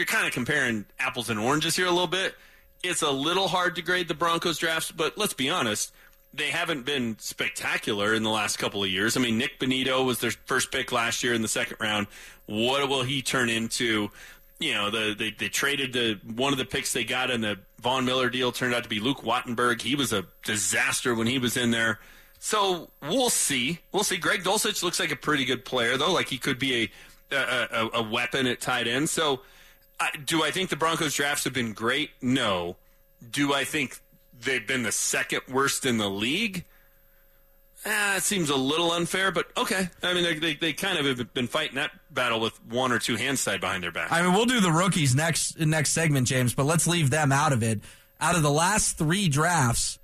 [0.00, 2.34] you're kind of comparing apples and oranges here a little bit.
[2.82, 5.92] It's a little hard to grade the broncos drafts but let's be honest
[6.32, 9.16] they haven't been spectacular in the last couple of years.
[9.16, 12.06] I mean Nik Bonitto was their first pick last year in the second round.
[12.46, 14.10] What will he turn into
[14.60, 17.58] you know, the they, they traded the one of the picks they got in the
[17.80, 19.80] Von Miller deal turned out to be Luke Wattenberg.
[19.80, 21.98] He was a disaster when he was in there.
[22.38, 23.80] So we'll see.
[23.92, 24.18] We'll see.
[24.18, 26.12] Greg Dulcich looks like a pretty good player, though.
[26.12, 26.90] Like he could be
[27.32, 29.08] a a, a weapon at tight end.
[29.08, 29.40] So
[29.98, 32.10] uh, do I think the Broncos drafts have been great?
[32.20, 32.76] No.
[33.30, 34.00] Do I think
[34.38, 36.64] they've been the second worst in the league?
[37.86, 39.88] Ah, it seems a little unfair, but okay.
[40.02, 42.98] I mean, they, they, they, kind of have been fighting that battle with one or
[42.98, 44.12] two hands tied behind their back.
[44.12, 47.52] I mean, we'll do the rookies next next segment, James, but let's leave them out
[47.52, 47.80] of it.
[48.20, 49.98] Out of the last three drafts,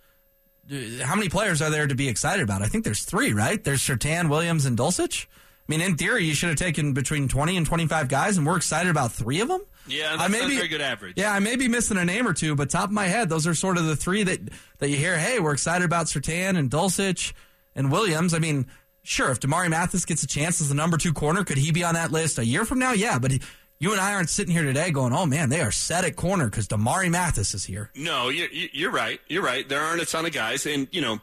[1.02, 2.62] how many players are there to be excited about?
[2.62, 3.62] I think there's three, right?
[3.62, 5.26] There's Surtain, Williams, and Dulcich.
[5.26, 8.56] I mean, in theory, you should have taken between 20 and 25 guys, and we're
[8.56, 9.60] excited about three of them.
[9.88, 11.14] Yeah, that's I may be, a very good average.
[11.16, 13.46] Yeah, I may be missing a name or two, but top of my head, those
[13.46, 14.40] are sort of the three that,
[14.78, 17.32] that you hear, hey, we're excited about Surtain and Dulcich
[17.76, 18.34] and Williams.
[18.34, 18.66] I mean,
[19.04, 21.84] sure, if Damarri Mathis gets a chance as the number two corner, could he be
[21.84, 22.92] on that list a year from now?
[22.92, 23.40] Yeah, but he,
[23.78, 26.46] you and I aren't sitting here today going, oh man, they are set at corner
[26.46, 27.90] because Damarri Mathis is here.
[27.94, 29.20] No, you're right.
[29.28, 29.68] You're right.
[29.68, 30.66] There aren't a ton of guys.
[30.66, 31.20] And, you know,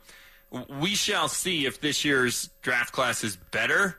[0.80, 3.98] we shall see if this year's draft class is better.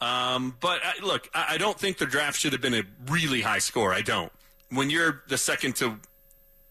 [0.00, 3.40] Um, but I, look, I, I don't think the draft should have been a really
[3.40, 3.94] high score.
[3.94, 4.32] I don't.
[4.70, 6.00] When you're the second to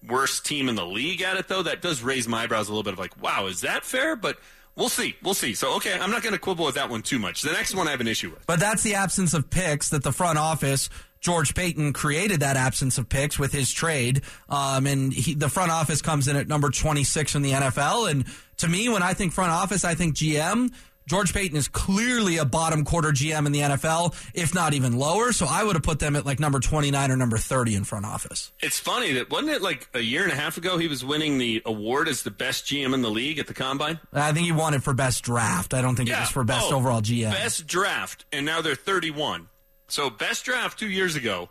[0.06, 2.84] worst team in the league at it, though, that does raise my eyebrows a little
[2.84, 4.18] bit of like, wow, is that fair?
[4.18, 4.38] But
[4.76, 5.16] We'll see.
[5.22, 5.54] We'll see.
[5.54, 7.42] So, okay, I'm not going to quibble with that one too much.
[7.44, 8.46] The next one I have an issue with.
[8.48, 12.98] But that's the absence of picks that the front office, George Paton, created that absence
[12.98, 14.22] of picks with his trade.
[14.50, 18.10] Um, and he, the front office comes in at number 26 in the NFL.
[18.10, 18.26] And
[18.58, 20.72] to me, when I think front office, I think GM.
[21.08, 25.32] George Paton is clearly a bottom quarter GM in the NFL, if not even lower.
[25.32, 28.06] So I would have put them at like number 29 or number 30 in front
[28.06, 28.52] office.
[28.62, 31.38] It's funny that wasn't it like a year and a half ago he was winning
[31.38, 34.00] the award as the best GM in the league at the combine?
[34.14, 35.74] I think he won it for best draft.
[35.74, 36.18] I don't think yeah.
[36.18, 37.32] it was for best oh, overall GM.
[37.32, 39.50] Best draft, and now they're 31.
[39.88, 41.50] So best draft two years ago,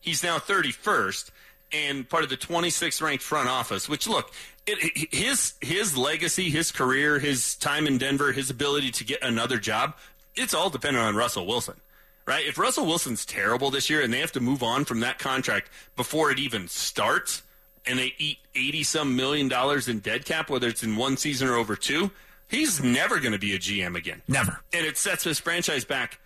[0.00, 1.30] he's now 31st
[1.72, 3.88] and part of the 26th ranked front office.
[3.88, 4.32] Which look,
[4.66, 9.58] it, his his legacy, his career, his time in Denver, his ability to get another
[9.58, 9.94] job,
[10.34, 11.80] it's all dependent on Russell Wilson.
[12.26, 12.46] Right?
[12.46, 15.68] If Russell Wilson's terrible this year and they have to move on from that contract
[15.96, 17.42] before it even starts
[17.86, 21.48] and they eat 80 some million dollars in dead cap whether it's in one season
[21.48, 22.10] or over two,
[22.46, 24.22] he's never going to be a GM again.
[24.28, 24.60] Never.
[24.72, 26.20] And it sets his franchise back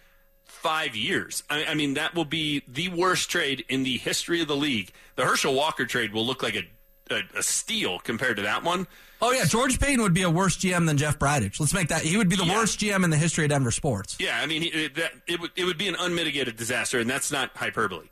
[0.45, 1.43] 5 years.
[1.51, 4.93] I, I mean that will be the worst trade in the history of the league.
[5.17, 6.65] The Herschel Walker trade will look like a
[7.11, 8.87] a, a steal compared to that one.
[9.21, 11.59] Oh yeah, George Paton would be a worse GM than Jeff Bridich.
[11.61, 12.03] Let's make that.
[12.03, 12.57] He would be the yeah.
[12.57, 14.17] worst GM in the history of Denver sports.
[14.19, 17.33] Yeah, I mean, it, that, it would it would be an unmitigated disaster, and that's
[17.33, 18.09] not hyperbole.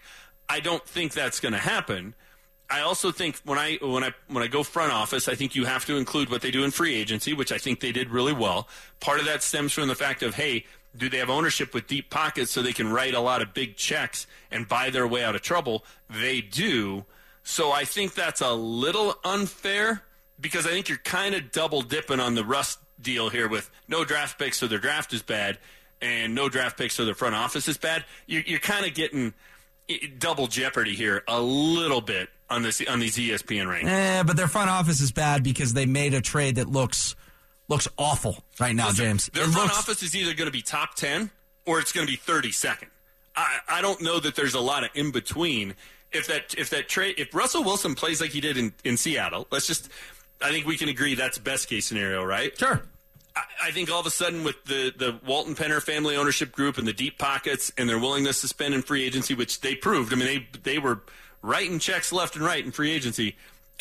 [0.49, 2.15] I don't think that's going to happen.
[2.71, 5.67] I also think when I when I when I go front office, I think you
[5.67, 8.33] have to include what they do in free agency, which I think they did really
[8.33, 8.69] well.
[9.01, 10.65] Part of that stems from the fact of hey,
[10.97, 13.77] do they have ownership with deep pockets so they can write a lot of big
[13.77, 15.85] checks and buy their way out of trouble?
[16.11, 17.05] They do.
[17.43, 20.03] So I think that's a little unfair
[20.41, 24.05] because I think you're kind of double dipping on the Russ deal here with no
[24.05, 25.59] draft picks, so their draft is bad,
[26.01, 28.05] and no draft picks, so their front office is bad.
[28.27, 29.35] You're, you're kind of getting
[30.19, 33.89] double jeopardy here a little bit on this on these ESPN rankings.
[33.89, 37.17] Eh, but their front office is bad because they made a trade that looks
[37.69, 39.27] looks awful right now, Listen, James.
[39.33, 41.31] Their It front looks- office is either going to be top 10
[41.67, 42.87] or it's going to be 32nd.
[43.35, 45.75] I, I don't know that there's a lot of in between.
[46.13, 49.47] If that if that trade if Russell Wilson plays like he did in, in Seattle,
[49.51, 49.89] let's just
[50.43, 52.57] I think we can agree that's best case scenario, right?
[52.59, 52.83] Sure.
[53.35, 56.77] I, I think all of a sudden with the, the Walton Penner family ownership group
[56.77, 60.13] and the deep pockets and their willingness to spend in free agency, which they proved.
[60.13, 61.01] I mean, they they were
[61.41, 63.35] writing checks left and right in free agency.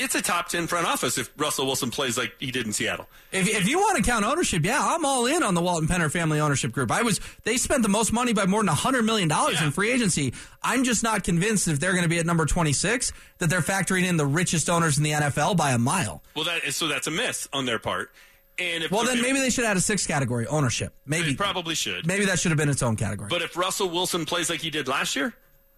[0.04, 3.08] It's a top ten front office if Russell Wilson plays like he did in Seattle.
[3.32, 6.12] If, if you want to count ownership, yeah, I'm all in on the Walton Penner
[6.12, 6.90] family ownership group.
[6.92, 9.66] I was they spent the most money by more than hundred million dollars Yeah.
[9.68, 10.34] in free agency.
[10.64, 14.06] I'm just not convinced if they're going to be at number 26 that they're factoring
[14.06, 16.24] in the richest owners in the NFL by a mile.
[16.36, 18.12] Well, that is, so that's a miss on their part.
[18.60, 20.94] And if Well, then maybe they should add a sixth category, ownership.
[21.06, 22.06] they Maybe probably should.
[22.06, 23.30] maybe that should have been its own category.
[23.30, 25.34] But if Russell Wilson plays like he did last year,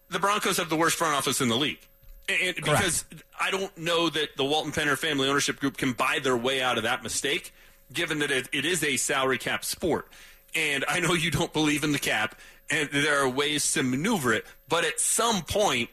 [0.09, 1.79] the Broncos have the worst front office in the league.
[2.29, 3.03] And because
[3.39, 6.77] I don't know that the Walton Penner family ownership group can buy their way out
[6.77, 7.53] of that mistake,
[7.91, 10.07] given that it, it is a salary cap sport.
[10.55, 12.35] And I know you don't believe in the cap,
[12.69, 15.89] and there are ways to maneuver it, but at some point,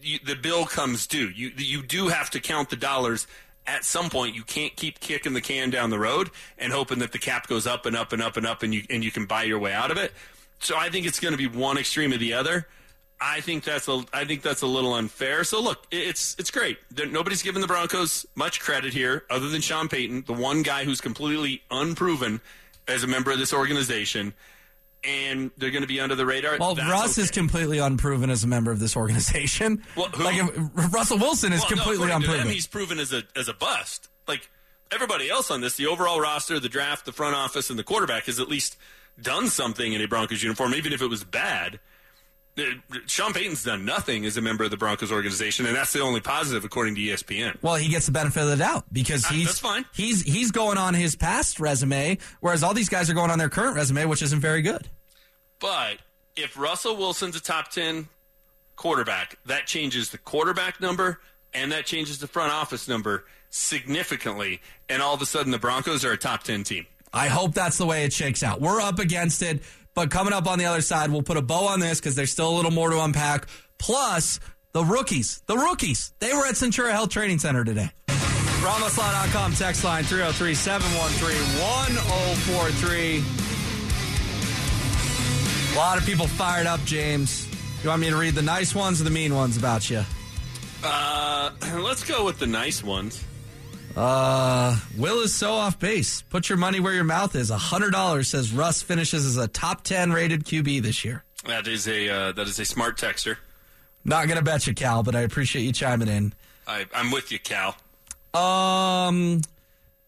[0.00, 1.28] you, the bill comes due.
[1.28, 3.26] You you do have to count the dollars.
[3.66, 7.12] At some point, you can't keep kicking the can down the road and hoping that
[7.12, 9.26] the cap goes up and up and up and up, and you and you can
[9.26, 10.12] buy your way out of it.
[10.60, 12.68] So I think it's going to be one extreme or the other.
[13.20, 15.44] I think that's a I think that's a little unfair.
[15.44, 16.78] So look, it's it's great.
[16.90, 20.84] There, nobody's given the Broncos much credit here, other than Sean Payton, the one guy
[20.84, 22.40] who's completely unproven
[22.86, 24.34] as a member of this organization,
[25.02, 26.58] and they're going to be under the radar.
[26.58, 29.82] well, That's Russ is completely unproven as a member of this organization.
[29.96, 32.52] Well, who- like if, Russell Wilson is Well, no, completely according to them, unproven.
[32.54, 34.08] he's proven as a as a bust.
[34.28, 34.50] Like
[34.92, 38.24] everybody else on this, the overall roster, the draft, the front office, and the quarterback
[38.24, 38.76] has at least
[39.20, 41.78] done something in a Broncos uniform, even if it was bad.
[42.56, 42.62] Uh,
[43.06, 46.20] Sean Payton's done nothing as a member of the Broncos organization, and that's the only
[46.20, 47.56] positive according to ESPN.
[47.62, 49.84] Well, he gets the benefit of the doubt because Uh, he's that's fine.
[49.92, 53.48] He's he's going on his past resume, whereas all these guys are going on their
[53.48, 54.88] current resume, which isn't very good.
[55.60, 55.98] But
[56.36, 58.08] if Russell Wilson's a top 10
[58.76, 61.20] quarterback, that changes the quarterback number
[61.52, 64.60] and that changes the front office number significantly.
[64.88, 66.86] And all of a sudden, the Broncos are a top 10 team.
[67.12, 68.60] I hope that's the way it shakes out.
[68.60, 69.62] We're up against it,
[69.94, 72.32] but coming up on the other side, we'll put a bow on this because there's
[72.32, 73.46] still a little more to unpack.
[73.78, 74.40] Plus,
[74.72, 77.90] the rookies, the rookies, they were at Centura Health Training Center today.
[78.08, 83.22] RamaSlaw.com text line 303 713 1043.
[85.74, 87.48] A lot of people fired up, James.
[87.82, 90.02] You want me to read the nice ones or the mean ones about you?
[90.82, 93.22] Uh, let's go with the nice ones.
[93.96, 96.22] Uh, Will is so off base.
[96.22, 97.50] Put your money where your mouth is.
[97.50, 101.22] $100 says Russ finishes as a top 10 rated QB this year.
[101.46, 103.36] That is a uh, that is a smart texter.
[104.04, 106.32] Not going to bet you, Cal, but I appreciate you chiming in.
[106.66, 107.76] I, I'm with you, Cal.
[108.32, 109.42] Um,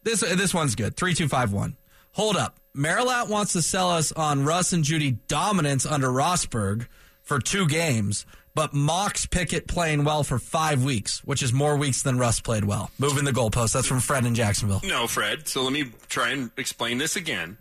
[0.03, 0.97] this this one's good.
[0.97, 1.77] Three two five one.
[2.13, 2.57] Hold up.
[2.75, 6.87] Merilatt wants to sell us on Russ and Jeudy dominance under Rosburg
[7.27, 12.03] for two games, but mocks Pickett playing well for five weeks, which is more weeks
[12.03, 12.91] than Russ played well.
[12.99, 13.75] Moving the goalpost.
[13.75, 14.81] That's from Fred in Jacksonville.
[14.85, 15.47] No, Fred.
[15.47, 17.59] So let me try and explain this again.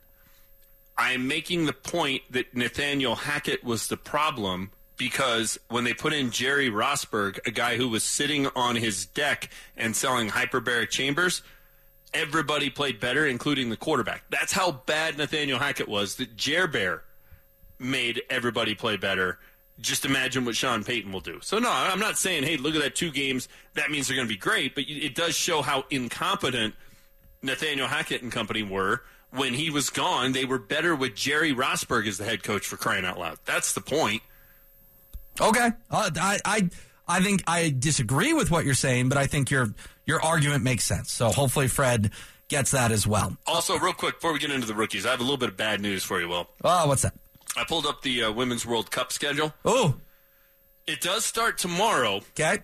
[0.98, 6.14] I am making the point that Nathaniel Hackett was the problem because when they put
[6.14, 11.42] in Jerry Rosburg, a guy who was sitting on his deck and selling hyperbaric chambers,
[12.14, 14.24] everybody played better, including the quarterback.
[14.30, 17.04] That's how bad Nathaniel Hackett was that Jer Bear
[17.78, 19.40] made everybody play better.
[19.80, 21.40] Just imagine what Sean Payton will do.
[21.42, 23.50] So no, I'm not saying, hey, look at that two games.
[23.74, 26.76] That means they're going to be great, but it does show how incompetent
[27.42, 30.32] Nathaniel Hackett and company were when he was gone.
[30.32, 33.38] They were better with Jerry Rosburg as the head coach for crying out loud.
[33.46, 34.22] That's the point.
[35.42, 35.72] Okay.
[35.92, 36.70] Uh, I, I
[37.08, 39.74] I think I disagree with what you're saying, but I think your
[40.06, 41.12] your argument makes sense.
[41.12, 42.12] So hopefully Fred
[42.48, 43.36] gets that as well.
[43.46, 45.58] Also, real quick before we get into the rookies, I have a little bit of
[45.58, 46.30] bad news for you.
[46.30, 47.14] Will Oh, what's that?
[47.58, 49.54] I pulled up the uh, Women's World Cup schedule.
[49.64, 49.96] Oh,
[50.88, 52.60] It does start tomorrow, okay.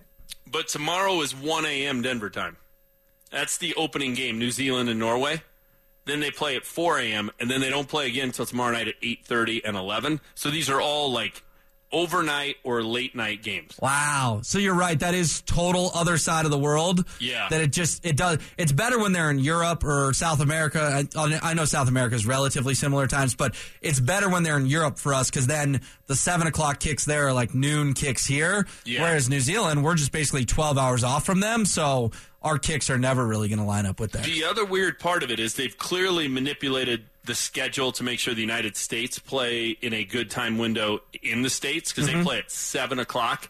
[0.50, 2.02] but tomorrow is 1 a.m.
[2.02, 2.56] Denver time.
[3.30, 5.42] That's the opening game, New Zealand and Norway.
[6.04, 7.30] Then they play at 4 a.m.
[7.40, 10.20] and then they don't play again until tomorrow night at 8:30 and 11.
[10.34, 11.42] So these are all like
[11.92, 13.78] overnight or late night games.
[13.80, 14.40] Wow.
[14.42, 14.98] So you're right.
[14.98, 17.06] That is total other side of the world.
[17.20, 17.48] Yeah.
[17.50, 18.38] That it just it does.
[18.56, 21.06] It's better when they're in Europe or South America.
[21.16, 24.66] I, I know South America is relatively similar times, but it's better when they're in
[24.66, 28.66] Europe for us because then the seven o'clock kicks there are like noon kicks here.
[28.84, 29.02] Yeah.
[29.02, 32.10] Whereas New Zealand, we're just basically twelve hours off from them, so
[32.42, 34.24] our kicks are never really going to line up with that.
[34.24, 38.34] The other weird part of it is they've clearly manipulated the schedule to make sure
[38.34, 42.18] the United States play in a good time window in the States because Mm-hmm.
[42.18, 43.48] they play at 7 o'clock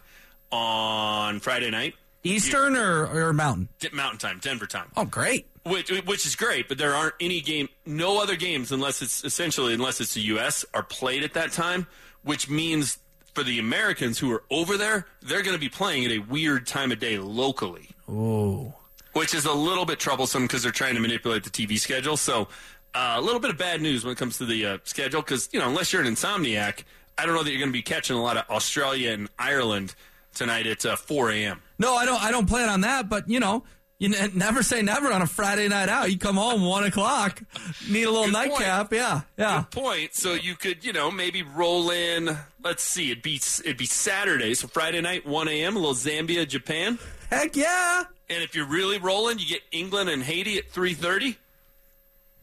[0.51, 1.95] on Friday night.
[2.23, 3.67] Eastern or, or Mountain?
[3.91, 4.89] Mountain time, Denver time.
[4.95, 5.47] Oh, great.
[5.65, 9.73] Which, which is great, but there aren't any game, no other games unless it's essentially
[9.73, 10.65] unless it's the U.S.
[10.73, 11.87] are played at that time,
[12.23, 12.97] which means
[13.33, 16.67] for the Americans who are over there, they're going to be playing at a weird
[16.67, 17.89] time of day locally.
[18.07, 18.73] Oh.
[19.13, 22.17] which is a little bit troublesome because they're trying to manipulate the TV schedule.
[22.17, 22.47] So
[22.95, 25.59] a little bit of bad news when it comes to the uh, schedule because you
[25.59, 26.83] know unless you're an insomniac,
[27.17, 29.95] I don't know that you're going to be catching a lot of Australia and Ireland
[30.33, 31.61] tonight at uh, 4 a.m.
[31.79, 32.21] No, I don't.
[32.23, 33.09] I don't plan on that.
[33.09, 33.63] But you know,
[33.99, 36.11] you n- never say never on a Friday night out.
[36.11, 37.41] You come home one o'clock,
[37.89, 38.49] need a little Good point.
[38.51, 38.93] nightcap.
[38.93, 39.65] Yeah, yeah.
[39.71, 40.13] Good point.
[40.15, 42.37] So you could you know maybe roll in.
[42.63, 45.75] Let's see, it'd be it'd be Saturday, so Friday night 1 a.m.
[45.75, 46.97] A little Zambia Japan,
[47.29, 48.03] Heck yeah.
[48.29, 51.35] and if you're really rolling, you get England and Haiti at 3:30.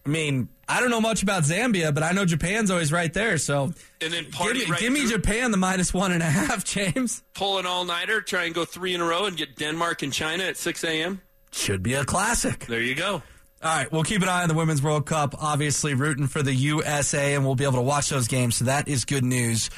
[0.05, 3.37] I mean, I don't know much about Zambia, but I know Japan's always right there.
[3.39, 5.07] So And then give me, right give me.
[5.07, 7.23] Japan the minus one and a half, James.
[7.35, 10.13] pull an all nighter, try and go three in a row, and get Denmark and
[10.13, 11.21] China at 6 a.m.
[11.53, 12.67] Should be a classic.
[12.67, 13.23] There you go.
[13.63, 15.35] All right, we'll keep an eye on the Women's World Cup.
[15.39, 18.57] Obviously, rooting for the USA, and we'll be able to watch those games.
[18.57, 19.69] So that is good news.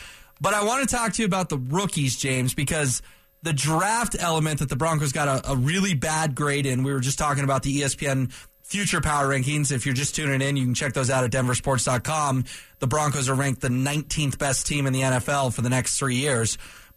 [0.41, 3.03] But I want to talk to you about the rookies, James, because
[3.43, 6.85] the draft element that the Broncos got a, a really bad grade in.
[6.85, 8.33] We were just talking about the ESPN
[8.73, 9.71] future power rankings.
[9.71, 12.45] If you're just tuning in, you can check those out at denversports.com.
[12.79, 16.15] The Broncos are ranked the 19th best team in the NFL for the next three
[16.15, 16.57] years.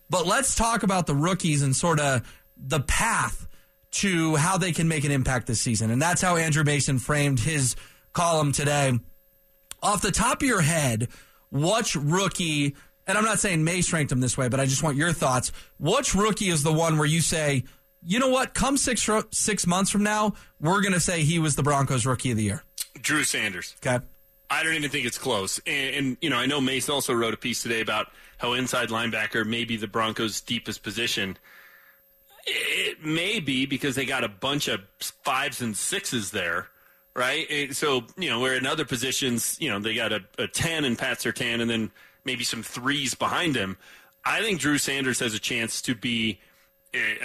[0.09, 2.21] But let's talk about the rookies and sort of
[2.55, 3.45] the path
[3.91, 5.91] to how they can make an impact this season.
[5.91, 7.75] And that's how Andrew Mason framed his
[8.13, 8.97] column today.
[9.83, 11.09] Off the top of your head,
[11.51, 12.73] which rookie,
[13.05, 15.51] and I'm not saying Mace ranked him this way, but I just want your thoughts.
[15.77, 17.65] Which rookie is the one where you say,
[18.05, 21.55] you know what, come six, six months from now, we're going to say he was
[21.55, 22.63] the Broncos rookie of the year?
[23.01, 23.75] Drew Sanders.
[23.85, 24.03] Okay.
[24.49, 25.59] I don't even think it's close.
[25.65, 28.89] And, and you know, I know Mason also wrote a piece today about how inside
[28.89, 31.37] linebacker may be the Broncos' deepest position.
[32.45, 36.67] It may be because they got a bunch of fives and sixes there,
[37.15, 37.49] right?
[37.49, 40.85] And so, you know, where in other positions, you know, they got a, a 10
[40.85, 41.91] in Pat Surtain and then
[42.23, 43.77] maybe some threes behind him.
[44.23, 46.39] I think Drew Sanders has a chance to be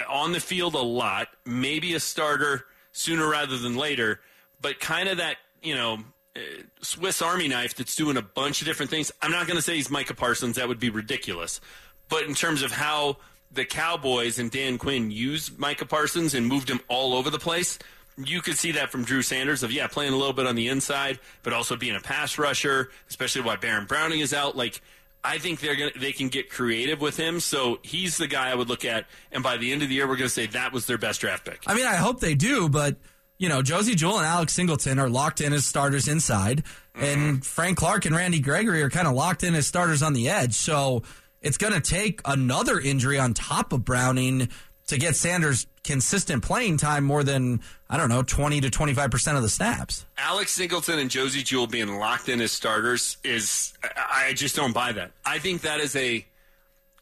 [0.07, 4.19] on the field a lot, maybe a starter sooner rather than later,
[4.61, 5.99] but kind of that, you know,
[6.35, 6.39] uh,
[6.81, 9.11] Swiss Army knife that's doing a bunch of different things.
[9.21, 11.61] I'm not going to say he's Micah Parsons, that would be ridiculous.
[12.09, 13.17] But in terms of how
[13.51, 17.79] the Cowboys and Dan Quinn used Micah Parsons and moved him all over the place,
[18.17, 20.67] you could see that from Drew Sanders of yeah, playing a little bit on the
[20.67, 24.55] inside, but also being a pass rusher, especially while Baron Browning is out.
[24.55, 24.81] Like
[25.23, 27.39] I think they're gonna they can get creative with him.
[27.39, 30.07] So he's the guy I would look at, and by the end of the year,
[30.07, 31.63] we're gonna say that was their best draft pick.
[31.67, 32.97] I mean, I hope they do, but
[33.37, 36.63] you know, Josey Jewell and Alex Singleton are locked in as starters inside,
[36.95, 37.03] mm-hmm.
[37.03, 40.29] and Frank Clark and Randy Gregory are kind of locked in as starters on the
[40.29, 40.53] edge.
[40.53, 41.01] So
[41.41, 44.49] it's going to take another injury on top of Browning
[44.87, 49.11] to get Sanders consistent playing time more than I don't know twenty to twenty five
[49.11, 50.05] percent of the snaps.
[50.17, 54.73] Alex Singleton and Josey Jewell being locked in as starters is I I just don't
[54.73, 55.11] buy that.
[55.25, 56.25] I think that is a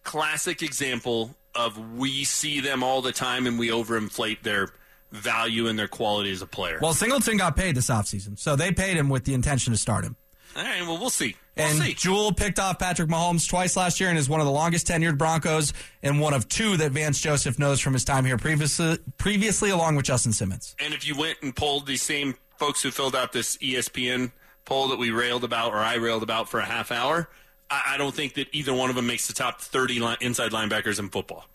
[0.04, 4.70] classic example of we see them all the time and we overinflate their
[5.12, 6.80] value and their quality as a player.
[6.82, 10.06] Well, Singleton got paid this offseason, so they paid him with the intention to start
[10.06, 10.15] him.
[10.56, 11.36] all right, well we'll see.
[11.60, 11.93] And see.
[11.93, 15.17] Jewell picked off Patrick Mahomes twice last year and is one of the longest tenured
[15.17, 19.69] Broncos and one of two that Vance Joseph knows from his time here previously, previously
[19.69, 20.76] along with Justin Simmons.
[20.80, 24.32] And if you went and polled these same folks who filled out this ESPN
[24.65, 27.30] poll that we railed about, or I railed about for a half hour,
[27.69, 30.52] I, I don't think that either one of them makes the top 30 li- inside
[30.52, 31.45] linebackers in football.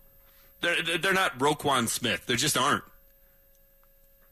[0.60, 2.26] They're, they're- they're not Roquan Smith.
[2.26, 2.84] They just aren't.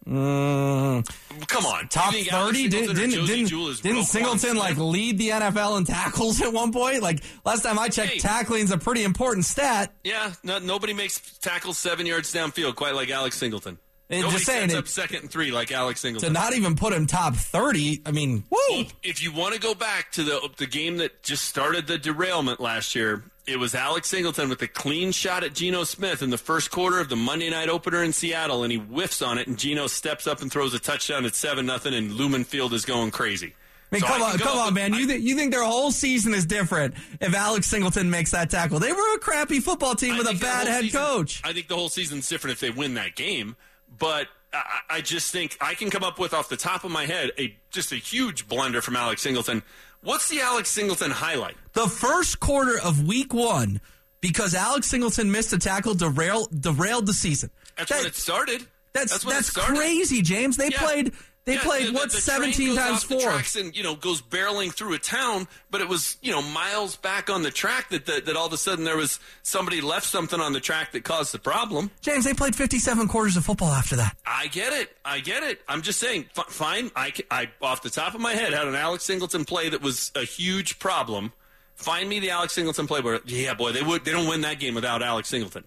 [0.04, 1.84] Come on.
[1.84, 1.88] Mm.
[1.90, 2.68] Top You think Alex 30?
[2.68, 7.02] Didn't, didn't, didn't, didn't Singleton like lead the NFL in tackles at one point?
[7.02, 8.18] Like last time I checked, Hey.
[8.18, 9.92] tackling's a pretty important stat.
[10.04, 13.78] Yeah, no, nobody makes tackles seven yards downfield quite like Alex Singleton.
[14.10, 16.28] And nobody just saying sets up second and three like Alex Singleton.
[16.28, 18.84] To not even put him top 30, I mean, woo!
[19.02, 22.60] if you want to go back to the the game that just started the derailment
[22.60, 26.38] last year, it was Alex Singleton with a clean shot at Geno Smith in the
[26.38, 29.58] first quarter of the Monday night opener in Seattle, and he whiffs on it, and
[29.58, 33.10] Geno steps up and throws a touchdown at seven nothing, and Lumen Field is going
[33.10, 33.54] crazy.
[33.90, 34.94] I mean, So come on, come on, man.
[34.94, 38.48] I- You, th- you think their whole season is different if Alex Singleton makes that
[38.48, 38.78] tackle?
[38.78, 41.42] They were a crappy football team I with a bad head season- coach.
[41.44, 43.56] I think the whole season's different if they win that game,
[43.98, 47.06] but I, I just think I can come up with off the top of my
[47.06, 49.62] head a just a huge blunder from Alex Singleton.
[50.02, 51.54] What's the Alex Singleton highlight?
[51.74, 53.80] The first quarter of week one,
[54.20, 57.50] because Alex Singleton missed a tackle, derailed derailed the season.
[57.76, 58.66] That's That- when it started.
[58.92, 60.58] That's That's that's crazy, James.
[60.58, 60.78] They Yeah.
[60.82, 61.12] played
[61.44, 63.20] they Yeah, played the- what the seventeen times four.
[63.20, 66.96] tracks and you know goes barreling through a town, but it was you know miles
[66.96, 70.06] back on the track that, that that all of a sudden there was somebody left
[70.06, 71.90] something on the track that caused the problem.
[72.00, 74.16] James, they played fifty seven quarters of football after that.
[74.24, 74.96] I get it.
[75.04, 75.60] I get it.
[75.68, 76.26] I'm just saying.
[76.36, 76.90] F- fine.
[76.94, 80.12] I, I off the top of my head had an Alex Singleton play that was
[80.14, 81.32] a huge problem.
[81.74, 84.60] Find me the Alex Singleton play where yeah, boy, they would they don't win that
[84.60, 85.64] game without Alex Singleton.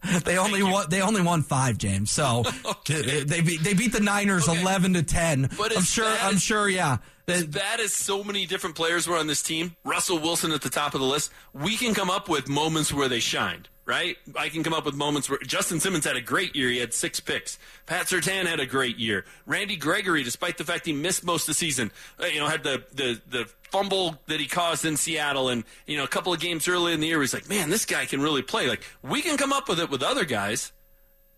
[0.26, 0.86] They only won.
[0.90, 2.12] They only won five, James.
[2.12, 2.44] So
[2.86, 4.60] they, they beat they beat the Niners Okay.
[4.62, 5.50] eleven to ten.
[5.58, 6.06] But I'm sure.
[6.06, 6.68] bad I'm sure.
[6.70, 6.98] Yeah.
[7.28, 10.70] As bad as so many different players were on this team, Russell Wilson at the
[10.70, 14.16] top of the list, we can come up with moments where they shined, right?
[14.38, 16.70] I can come up with moments where Justin Simmons had a great year.
[16.70, 17.58] He had six picks.
[17.86, 19.26] Pat Surtain had a great year.
[19.46, 22.64] Randy Gregory, despite the fact he missed most of the season, uh, you know, had
[22.64, 26.40] the, the, the fumble that he caused in Seattle and, you know, a couple of
[26.40, 28.68] games early in the year, he's like, man, this guy can really play.
[28.68, 30.72] Like, we can come up with it with other guys.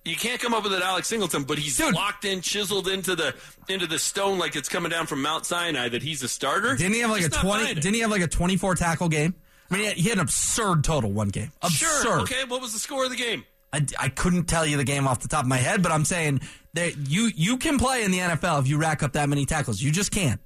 [0.05, 1.95] You can't come up with it, Alex Singleton, but he's Dude.
[1.95, 3.33] locked in, chiseled into the
[3.69, 5.87] into the stone like it's coming down from Mount Sinai.
[5.87, 6.75] That he's a starter.
[6.75, 7.73] didn't he have like Just a twenty?
[7.73, 9.33] Didn't he have like a twenty four tackle game?
[9.73, 11.51] I mean, he had, an absurd total one game.
[11.61, 12.03] Absurd.
[12.03, 12.19] Sure.
[12.21, 12.43] Okay.
[12.47, 13.45] What was the score of the game?
[13.71, 16.05] I, I couldn't tell you the game off the top of my head, but I'm
[16.05, 16.41] saying
[16.73, 19.81] that you you can play in the NFL if you rack up that many tackles.
[19.81, 20.39] You just can't.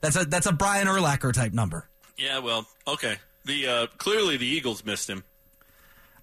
[0.00, 1.88] That's a that's a Brian Urlacher type number.
[2.16, 2.38] Yeah.
[2.38, 2.66] Well.
[2.86, 3.16] Okay.
[3.44, 5.24] The uh, clearly the Eagles missed him.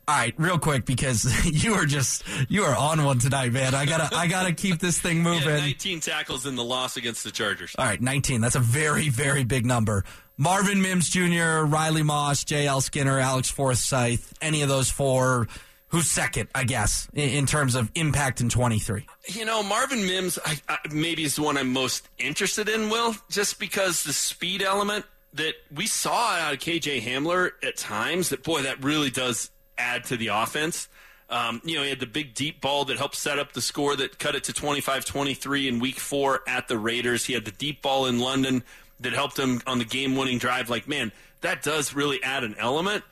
[0.07, 3.73] All right, real quick because you are just you are on one tonight, man.
[3.73, 5.49] I gotta I gotta keep this thing moving.
[5.49, 7.75] had 19 tackles in the loss against the Chargers.
[7.77, 8.39] All right, 19.
[8.39, 10.05] That's a very, very big number.
[10.37, 12.81] Marvin Mims Jr., Riley Moss, J.L.
[12.81, 15.47] Skinner, Alex Forsyth, any of those four,
[15.87, 19.05] who's second, I guess, in, in terms of impact in 23?
[19.27, 22.89] You know, Marvin Mims I, I, maybe is the one I'm most interested in.
[22.89, 25.05] Will just because the speed element
[25.35, 28.29] that we saw out of KJ Hamler at times.
[28.29, 30.87] That boy, that really does add to the offense.
[31.29, 33.95] Um, you know, he had the big deep ball that helped set up the score
[33.95, 37.25] that cut it to 25-23 in week four at the Raiders.
[37.25, 38.63] He had the deep ball in London
[38.99, 40.69] that helped him on the game winning drive.
[40.69, 43.03] Like, man, that does really add an element.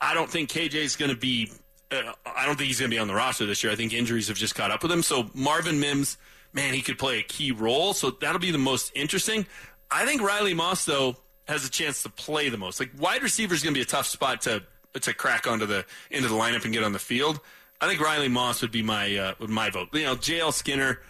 [0.00, 1.50] I don't think KJ is going to be.
[1.90, 3.72] Uh, I don't think he's going to be on the roster this year.
[3.72, 5.02] I think injuries have just caught up with him.
[5.02, 6.16] So Marvin Mims,
[6.52, 7.92] man, he could play a key role.
[7.92, 9.46] So that'll be the most interesting.
[9.90, 11.16] I think Riley Moss though
[11.48, 12.80] has a chance to play the most.
[12.80, 14.62] Like wide receiver is going to be a tough spot to
[15.00, 17.40] to crack onto the into the lineup and get on the field.
[17.80, 19.88] I think Riley Moss would be my uh, my vote.
[19.92, 21.00] You know, JL Skinner.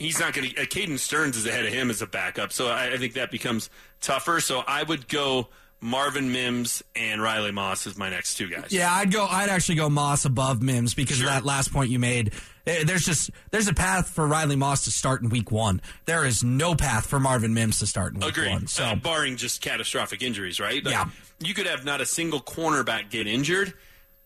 [0.00, 0.62] He's not going to.
[0.62, 3.30] Uh, Caden Sterns is ahead of him as a backup, so I, I think that
[3.30, 3.70] becomes
[4.00, 4.40] tougher.
[4.40, 5.48] So I would go
[5.80, 8.68] Marvin Mims and Riley Moss as my next two guys.
[8.72, 9.26] Yeah, I'd go.
[9.26, 11.26] I'd actually go Moss above Mims because Sure.
[11.28, 12.32] of that last point you made.
[12.66, 15.80] Eh, There's just there's a path for Riley Moss to start in week one.
[16.06, 18.50] There is no path for Marvin Mims to start in week Agreed.
[18.50, 18.66] one.
[18.68, 20.84] So Uh, barring just catastrophic injuries, right?
[20.84, 21.08] Like, Yeah.
[21.40, 23.72] You could have not a single cornerback get injured,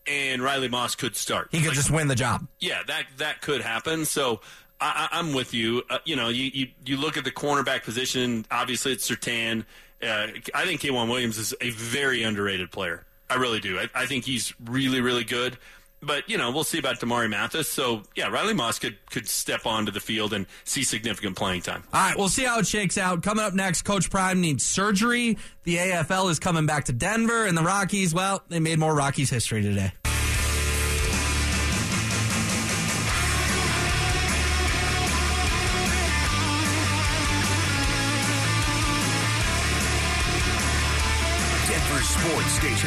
[0.07, 1.47] and Riley Moss could start.
[1.51, 2.45] he could Like, just win the job.
[2.59, 4.03] yeah, that that could happen.
[4.05, 4.41] So
[4.79, 5.83] I, I'm with you.
[5.89, 8.45] Uh, you know, you, you you look at the cornerback position.
[8.51, 9.65] Obviously, it's Surtain.
[10.03, 13.05] Uh, I think K'Waun Williams is a very underrated player.
[13.29, 13.79] I really do.
[13.79, 15.57] I, I think he's really really good.
[16.01, 17.69] But you know, we'll see about Damarri Mathis.
[17.69, 21.83] So yeah, Riley Moss could could step onto the field and see significant playing time.
[21.93, 23.23] All right, we'll see how it shakes out.
[23.23, 25.37] Coming up next, Coach Prime needs surgery.
[25.63, 29.29] The AFL is coming back to Denver, and the Rockies, well, they made more Rockies
[29.31, 29.93] history today.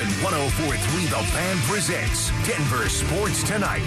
[0.08, 3.82] Station 1043 The Fan presents Denver Sports Tonight.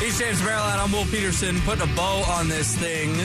[0.00, 0.78] He's James Merilatt.
[0.78, 3.16] I'm Will Peterson, putting a bow on this thing.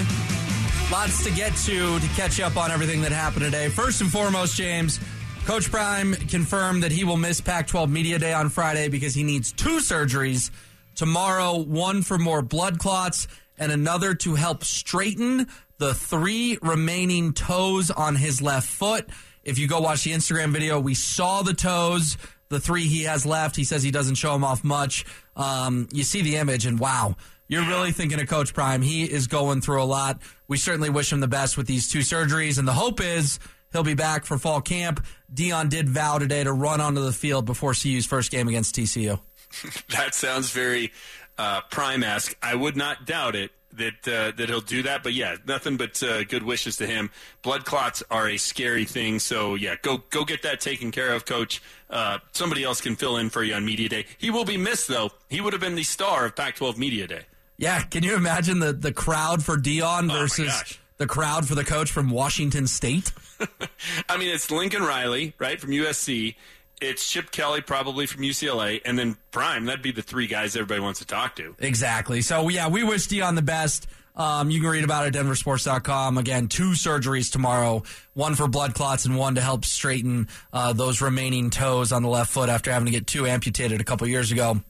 [0.91, 3.67] Lots to get to to catch up on everything that happened today.
[3.67, 4.99] First and foremost, James,
[5.45, 9.23] Coach Prime confirmed that he will miss Pac 12 Media Day on Friday because he
[9.23, 10.51] needs two surgeries
[10.95, 15.47] tomorrow one for more blood clots and another to help straighten
[15.77, 19.09] the three remaining toes on his left foot.
[19.43, 22.17] If you go watch the Instagram video, we saw the toes,
[22.49, 23.55] the three he has left.
[23.55, 25.05] He says he doesn't show them off much.
[25.35, 27.15] Um, you see the image, and wow,
[27.47, 28.81] you're really thinking of Coach Prime.
[28.81, 30.21] He is going through a lot.
[30.47, 33.39] We certainly wish him the best with these two surgeries, and the hope is
[33.71, 35.05] he'll be back for fall camp.
[35.33, 39.19] Deion did vow today to run onto the field before CU's first game against TCU.
[39.89, 40.91] that sounds very
[41.39, 45.03] uh, Prime ask, I would not doubt it that uh, that he'll do that.
[45.03, 47.09] But yeah, nothing but uh, good wishes to him.
[47.43, 51.25] Blood clots are a scary thing, so yeah, go go get that taken care of,
[51.25, 51.61] Coach.
[51.89, 54.05] Uh, somebody else can fill in for you on media day.
[54.17, 55.11] He will be missed though.
[55.29, 57.21] He would have been the star of Pac-12 media day.
[57.57, 60.79] Yeah, can you imagine the the crowd for Deion Oh, versus gosh.
[60.97, 63.11] the crowd for the coach from Washington State?
[64.09, 66.35] I mean, it's Lincoln Riley, right, from USC.
[66.81, 69.65] It's Chip Kelly, probably from UCLA, and then Prime.
[69.65, 71.55] That'd be the three guys everybody wants to talk to.
[71.59, 72.21] Exactly.
[72.21, 73.87] So yeah, we wish Deion the best.
[74.15, 76.17] Um, you can read about it at denversports.com.
[76.17, 81.01] Again, two surgeries tomorrow, one for blood clots and one to help straighten uh, those
[81.01, 84.31] remaining toes on the left foot after having to get two amputated a couple years
[84.31, 84.61] ago.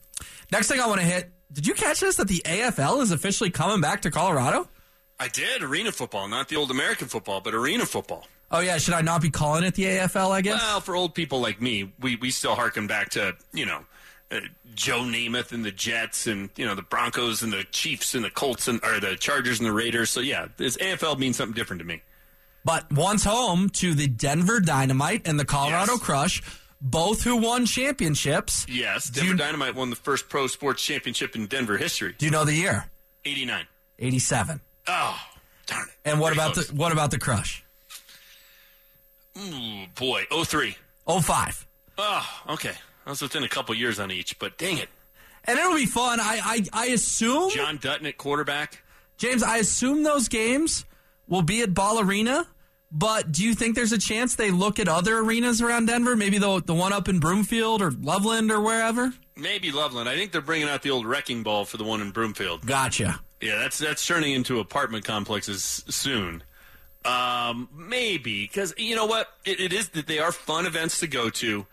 [0.52, 3.50] Next thing I want to hit, did you catch this that the AFL is officially
[3.50, 4.68] coming back to Colorado?
[5.18, 8.26] I did arena football, not the old American football, but arena football.
[8.50, 10.60] Oh yeah, should I not be calling it the AFL, I guess?
[10.60, 13.84] Well, for old people like me, we, we still harken back to, you know,
[14.32, 14.40] uh,
[14.74, 18.30] Joe Namath and the Jets and, you know, the Broncos and the Chiefs and the
[18.30, 20.10] Colts and, or the Chargers and the Raiders.
[20.10, 22.02] So, yeah, this AFL means something different to me.
[22.64, 26.00] but once home to the Denver Dynamite and the Colorado Yes.
[26.02, 26.42] Crush,
[26.80, 28.66] both who won championships.
[28.68, 32.14] Yes, Denver you- Dynamite won the first pro sports championship in Denver history.
[32.18, 32.86] Do you know the year?
[33.24, 33.66] 89.
[33.98, 34.60] 87.
[34.88, 35.20] Oh,
[35.66, 35.94] darn it.
[36.04, 36.66] And what Very about close.
[36.68, 37.62] the what about the Crush?
[39.40, 40.76] Ooh, boy, 03.
[41.06, 41.66] 05.
[41.98, 42.72] Oh, okay.
[43.06, 44.88] I was within a couple years on each, but dang it.
[45.44, 46.20] And it'll be fun.
[46.20, 46.40] I,
[46.72, 48.82] I, I assume, John Dutton at quarterback.
[49.16, 50.84] James, I assume those games
[51.28, 52.46] will be at Ball Arena.
[52.92, 56.16] But do you think there's a chance they look at other arenas around Denver?
[56.16, 59.12] Maybe the, the one up in Broomfield or Loveland or wherever?
[59.36, 60.08] Maybe Loveland.
[60.08, 62.66] I think they're bringing out the old wrecking ball for the one in Broomfield.
[62.66, 63.20] Gotcha.
[63.40, 66.42] Yeah, that's that's turning into apartment complexes soon.
[67.04, 71.06] Um, maybe because you know what, it, it is that they are fun events to
[71.06, 71.66] go to,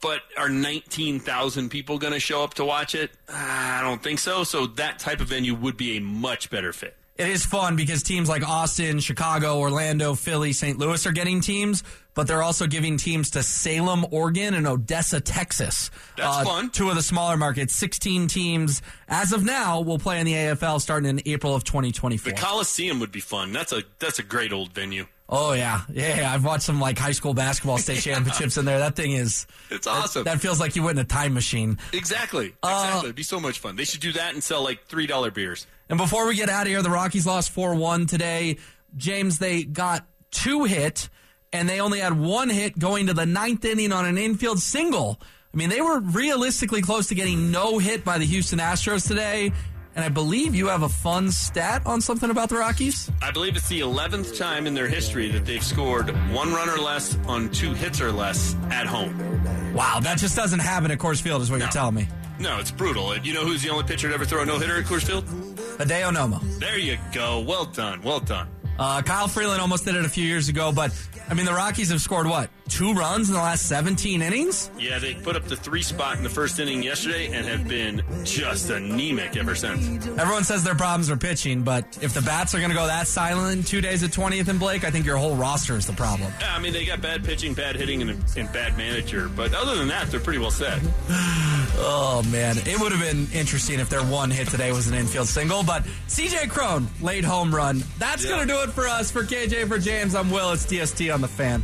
[0.00, 3.10] but are nineteen thousand people going to show up to watch it?
[3.28, 4.44] I don't think so.
[4.44, 6.96] So that type of venue would be a much better fit.
[7.16, 10.78] It is fun because teams like Austin, Chicago, Orlando, Philly, St.
[10.78, 11.82] Louis are getting teams,
[12.14, 15.90] but they're also giving teams to Salem, Oregon, and Odessa, Texas.
[16.16, 16.70] That's Uh, fun.
[16.70, 17.74] Two of the smaller markets.
[17.76, 22.32] 16 teams, as of now, will play in the AFL starting in April of 2024.
[22.32, 23.52] The Coliseum would be fun.
[23.52, 25.06] That's a that's a great old venue.
[25.32, 25.82] oh, yeah.
[25.92, 28.80] Yeah, I've watched some like high school basketball state championships in there.
[28.80, 29.46] That thing is.
[29.70, 30.24] It's awesome.
[30.24, 31.78] That feels like you went in a time machine.
[31.92, 33.04] exactly, exactly.
[33.04, 33.76] It'd be so much fun.
[33.76, 35.66] They should do that and sell like three dollar beers.
[35.88, 38.56] And before we get out of here, the Rockies lost 4 1 today.
[38.96, 41.08] James, they got two hit,
[41.52, 45.20] and they only had one hit going to the ninth inning on an infield single.
[45.52, 49.52] I mean, they were realistically close to getting no hit by the Houston Astros today.
[49.96, 53.10] And I believe you have a fun stat on something about the Rockies.
[53.20, 56.78] I believe it's the 11th time in their history that they've scored one run or
[56.78, 59.74] less on two hits or less at home.
[59.74, 62.08] Wow, that just doesn't happen at Coors Field, is what you're telling me.
[62.38, 63.12] No, it's brutal.
[63.12, 65.04] And you know who's the only pitcher to ever throw a no hitter at Coors
[65.04, 65.24] Field?
[65.26, 66.40] Hideo Nomo.
[66.60, 67.40] There you go.
[67.40, 68.00] Well done.
[68.02, 68.48] Well done.
[68.80, 70.90] Uh, Kyle Freeland almost did it a few years ago, but
[71.28, 72.48] I mean, the Rockies have scored what?
[72.70, 74.70] Two runs in the last 17 innings?
[74.78, 78.02] Yeah, they put up the three spot in the first inning yesterday and have been
[78.24, 80.06] just anemic ever since.
[80.06, 83.06] Everyone says their problems are pitching, but if the bats are going to go that
[83.06, 86.32] silent two days at 20th and Blake, I think your whole roster is the problem.
[86.40, 89.28] Yeah, I mean, they got bad pitching, bad hitting, and, and bad manager.
[89.28, 90.80] But other than that, they're pretty well set.
[91.82, 92.58] Oh, man.
[92.66, 95.82] It would have been interesting if their one hit today was an infield single, but
[96.08, 97.82] CJ Cron, late home run.
[97.98, 98.30] That's Yeah.
[98.32, 99.10] going to do for us.
[99.10, 100.50] For KJ, for James, I'm Will.
[100.52, 101.62] It's DST on the fan.